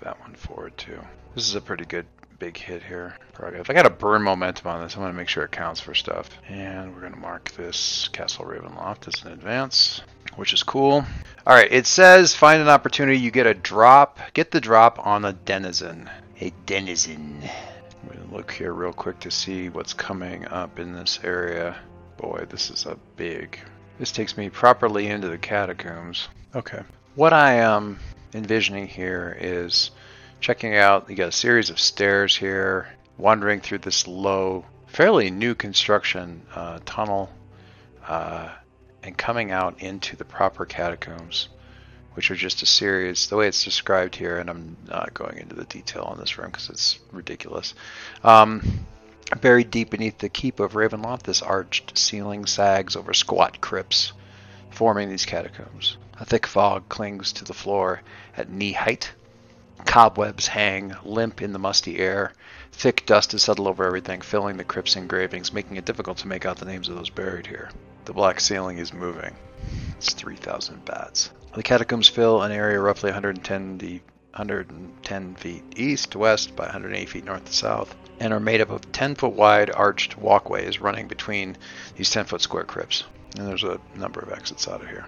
That 0.00 0.20
one 0.20 0.36
forward 0.36 0.78
two. 0.78 1.00
This 1.34 1.48
is 1.48 1.56
a 1.56 1.60
pretty 1.60 1.84
good 1.84 2.06
big 2.38 2.56
hit 2.56 2.84
here. 2.84 3.16
If 3.36 3.68
I 3.68 3.74
got 3.74 3.82
to 3.82 3.90
burn 3.90 4.22
momentum 4.22 4.68
on 4.68 4.80
this, 4.80 4.94
going 4.94 5.08
to 5.08 5.12
make 5.12 5.28
sure 5.28 5.42
it 5.42 5.50
counts 5.50 5.80
for 5.80 5.92
stuff. 5.92 6.30
And 6.48 6.94
we're 6.94 7.00
to 7.14 7.18
mark 7.18 7.50
this 7.56 8.06
Castle 8.12 8.44
Ravenloft 8.44 9.08
as 9.08 9.24
an 9.24 9.32
advance, 9.32 10.02
which 10.36 10.52
is 10.52 10.62
cool. 10.62 11.04
All 11.44 11.56
right, 11.56 11.72
it 11.72 11.88
says 11.88 12.32
find 12.32 12.62
an 12.62 12.68
opportunity. 12.68 13.18
You 13.18 13.32
get 13.32 13.48
a 13.48 13.54
drop. 13.54 14.20
Get 14.34 14.52
the 14.52 14.60
drop 14.60 15.04
on 15.04 15.24
a 15.24 15.32
denizen. 15.32 16.08
A 16.40 16.52
denizen. 16.64 17.42
To 18.12 18.20
look 18.32 18.52
here 18.52 18.72
real 18.72 18.92
quick 18.92 19.18
to 19.20 19.32
see 19.32 19.68
what's 19.68 19.94
coming 19.94 20.46
up 20.46 20.78
in 20.78 20.92
this 20.92 21.18
area. 21.24 21.76
Boy, 22.16 22.46
this 22.48 22.70
is 22.70 22.86
a 22.86 22.96
big. 23.16 23.58
This 23.98 24.12
takes 24.12 24.36
me 24.36 24.50
properly 24.50 25.08
into 25.08 25.28
the 25.28 25.38
catacombs. 25.38 26.28
Okay. 26.54 26.82
What 27.14 27.32
I 27.32 27.54
am 27.54 27.98
envisioning 28.32 28.88
here 28.88 29.36
is 29.40 29.90
checking 30.40 30.76
out, 30.76 31.08
you 31.08 31.16
got 31.16 31.28
a 31.28 31.32
series 31.32 31.70
of 31.70 31.78
stairs 31.78 32.36
here, 32.36 32.88
wandering 33.16 33.60
through 33.60 33.78
this 33.78 34.06
low, 34.06 34.64
fairly 34.86 35.30
new 35.30 35.54
construction 35.54 36.42
uh, 36.54 36.80
tunnel, 36.84 37.30
uh, 38.06 38.50
and 39.02 39.16
coming 39.16 39.50
out 39.50 39.80
into 39.80 40.16
the 40.16 40.24
proper 40.24 40.64
catacombs, 40.64 41.48
which 42.14 42.30
are 42.30 42.36
just 42.36 42.62
a 42.62 42.66
series, 42.66 43.28
the 43.28 43.36
way 43.36 43.48
it's 43.48 43.64
described 43.64 44.16
here, 44.16 44.38
and 44.38 44.50
I'm 44.50 44.76
not 44.88 45.14
going 45.14 45.38
into 45.38 45.54
the 45.54 45.64
detail 45.64 46.02
on 46.02 46.18
this 46.18 46.38
room 46.38 46.50
because 46.50 46.70
it's 46.70 46.98
ridiculous. 47.12 47.74
Um, 48.22 48.86
buried 49.40 49.70
deep 49.70 49.90
beneath 49.90 50.18
the 50.18 50.28
keep 50.28 50.60
of 50.60 50.72
Ravenloft, 50.72 51.22
this 51.24 51.42
arched 51.42 51.96
ceiling 51.96 52.46
sags 52.46 52.96
over 52.96 53.14
squat 53.14 53.60
crypts, 53.60 54.12
forming 54.70 55.08
these 55.08 55.26
catacombs. 55.26 55.96
A 56.20 56.24
thick 56.24 56.46
fog 56.46 56.88
clings 56.88 57.32
to 57.32 57.44
the 57.44 57.54
floor 57.54 58.02
at 58.36 58.50
knee 58.50 58.72
height, 58.72 59.12
Cobwebs 59.86 60.46
hang 60.46 60.96
limp 61.04 61.42
in 61.42 61.52
the 61.52 61.58
musty 61.58 61.98
air. 61.98 62.32
Thick 62.72 63.04
dust 63.06 63.32
has 63.32 63.42
settled 63.42 63.68
over 63.68 63.84
everything, 63.84 64.20
filling 64.20 64.56
the 64.56 64.64
crypt's 64.64 64.96
engravings, 64.96 65.52
making 65.52 65.76
it 65.76 65.84
difficult 65.84 66.18
to 66.18 66.28
make 66.28 66.46
out 66.46 66.56
the 66.56 66.64
names 66.64 66.88
of 66.88 66.96
those 66.96 67.10
buried 67.10 67.46
here. 67.46 67.70
The 68.04 68.12
black 68.12 68.40
ceiling 68.40 68.78
is 68.78 68.92
moving. 68.92 69.36
It's 69.96 70.12
3,000 70.12 70.84
bats. 70.84 71.30
The 71.54 71.62
catacombs 71.62 72.08
fill 72.08 72.42
an 72.42 72.52
area 72.52 72.80
roughly 72.80 73.08
110, 73.08 73.78
110 74.36 75.34
feet 75.36 75.62
east 75.76 76.10
to 76.10 76.18
west 76.18 76.56
by 76.56 76.64
180 76.64 77.06
feet 77.06 77.24
north 77.24 77.44
to 77.44 77.52
south, 77.52 77.94
and 78.18 78.32
are 78.32 78.40
made 78.40 78.60
up 78.60 78.70
of 78.70 78.90
10 78.90 79.14
foot 79.14 79.32
wide 79.32 79.70
arched 79.70 80.18
walkways 80.18 80.80
running 80.80 81.06
between 81.06 81.56
these 81.96 82.10
10 82.10 82.24
foot 82.24 82.40
square 82.40 82.64
crypts. 82.64 83.04
And 83.38 83.46
there's 83.46 83.62
a 83.62 83.80
number 83.94 84.20
of 84.20 84.32
exits 84.32 84.66
out 84.66 84.82
of 84.82 84.88
here. 84.88 85.06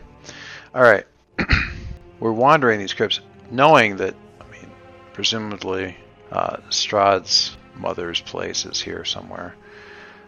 All 0.75 0.83
right. 0.83 1.05
We're 2.21 2.33
wandering 2.33 2.79
these 2.79 2.95
crypts 2.95 3.21
knowing 3.51 3.97
that 3.97 4.15
I 4.41 4.45
mean, 4.51 4.71
presumably 5.13 5.97
uh, 6.31 6.59
Strahd's 6.71 7.57
mother's 7.75 8.21
place 8.21 8.65
is 8.65 8.81
here 8.81 9.05
somewhere. 9.05 9.55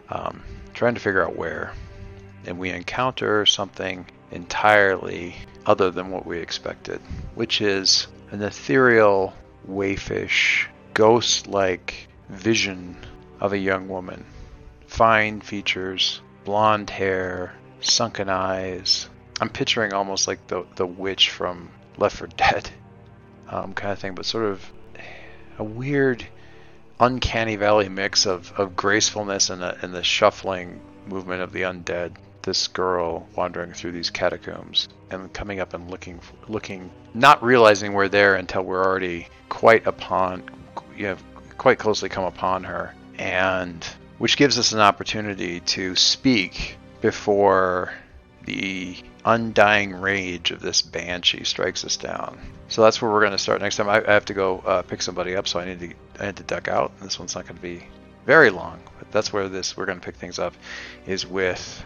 Um, 0.09 0.43
trying 0.73 0.95
to 0.95 0.99
figure 0.99 1.23
out 1.23 1.35
where. 1.35 1.73
And 2.45 2.59
we 2.59 2.69
encounter 2.69 3.45
something 3.45 4.05
entirely 4.31 5.35
other 5.65 5.91
than 5.91 6.09
what 6.09 6.25
we 6.25 6.39
expected, 6.39 7.01
which 7.35 7.61
is 7.61 8.07
an 8.31 8.41
ethereal, 8.41 9.33
waifish, 9.67 10.67
ghost 10.93 11.47
like 11.47 12.07
vision 12.29 12.95
of 13.39 13.53
a 13.53 13.57
young 13.57 13.87
woman. 13.87 14.25
Fine 14.87 15.41
features, 15.41 16.21
blonde 16.45 16.89
hair, 16.89 17.53
sunken 17.81 18.29
eyes. 18.29 19.09
I'm 19.41 19.49
picturing 19.49 19.93
almost 19.93 20.27
like 20.27 20.45
the, 20.47 20.65
the 20.75 20.85
witch 20.85 21.29
from 21.29 21.69
Left 21.97 22.17
4 22.17 22.27
Dead 22.27 22.69
um, 23.49 23.73
kind 23.73 23.91
of 23.91 23.99
thing, 23.99 24.15
but 24.15 24.25
sort 24.25 24.45
of 24.45 24.71
a 25.57 25.63
weird, 25.63 26.25
uncanny 26.99 27.55
valley 27.55 27.89
mix 27.89 28.25
of, 28.25 28.51
of 28.57 28.75
gracefulness 28.75 29.49
and, 29.49 29.63
a, 29.63 29.77
and 29.81 29.93
the 29.93 30.03
shuffling 30.03 30.81
movement 31.07 31.41
of 31.41 31.51
the 31.51 31.63
undead. 31.63 32.15
This 32.41 32.67
girl 32.67 33.27
wandering 33.35 33.73
through 33.73 33.91
these 33.91 34.09
catacombs 34.09 34.87
and 35.11 35.31
coming 35.33 35.59
up 35.59 35.73
and 35.73 35.89
looking, 35.89 36.19
looking, 36.47 36.89
not 37.13 37.43
realizing 37.43 37.93
we're 37.93 38.07
there 38.07 38.35
until 38.35 38.63
we're 38.63 38.83
already 38.83 39.27
quite 39.49 39.85
upon, 39.85 40.43
you 40.95 41.07
know, 41.07 41.17
quite 41.57 41.79
closely 41.79 42.09
come 42.09 42.23
upon 42.23 42.63
her, 42.63 42.93
and 43.17 43.85
which 44.17 44.37
gives 44.37 44.57
us 44.57 44.71
an 44.71 44.79
opportunity 44.79 45.59
to 45.61 45.95
speak 45.95 46.77
before 47.01 47.91
the 48.45 48.95
undying 49.25 49.93
rage 49.93 50.51
of 50.51 50.61
this 50.61 50.81
banshee 50.81 51.43
strikes 51.43 51.83
us 51.85 51.97
down. 51.97 52.39
So 52.67 52.81
that's 52.81 53.01
where 53.01 53.11
we're 53.11 53.19
going 53.19 53.31
to 53.31 53.37
start 53.37 53.61
next 53.61 53.75
time. 53.75 53.89
I, 53.89 54.01
I 54.07 54.13
have 54.13 54.25
to 54.25 54.33
go 54.33 54.59
uh, 54.59 54.81
pick 54.81 55.01
somebody 55.01 55.35
up, 55.35 55.47
so 55.47 55.59
I 55.59 55.65
need 55.65 55.79
to 55.79 55.93
I 56.19 56.27
need 56.27 56.37
to 56.37 56.43
duck 56.43 56.67
out. 56.67 56.97
This 56.99 57.19
one's 57.19 57.35
not 57.35 57.45
going 57.45 57.57
to 57.57 57.61
be 57.61 57.83
very 58.25 58.49
long, 58.49 58.79
but 58.97 59.11
that's 59.11 59.33
where 59.33 59.49
this 59.49 59.75
we're 59.75 59.85
going 59.85 59.99
to 59.99 60.05
pick 60.05 60.15
things 60.15 60.39
up 60.39 60.53
is 61.05 61.25
with 61.25 61.83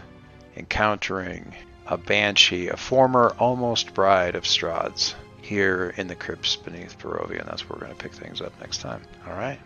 encountering 0.56 1.54
a 1.86 1.98
banshee, 1.98 2.68
a 2.68 2.76
former 2.76 3.34
almost 3.38 3.94
bride 3.94 4.34
of 4.34 4.44
Strahd's, 4.44 5.14
here 5.42 5.92
in 5.96 6.06
the 6.06 6.14
crypts 6.14 6.56
beneath 6.56 6.98
Barovia, 6.98 7.40
and 7.40 7.48
that's 7.48 7.68
where 7.68 7.76
we're 7.76 7.86
going 7.86 7.96
to 7.96 8.02
pick 8.02 8.12
things 8.12 8.40
up 8.40 8.58
next 8.60 8.78
time. 8.78 9.02
All 9.28 9.34
right. 9.34 9.58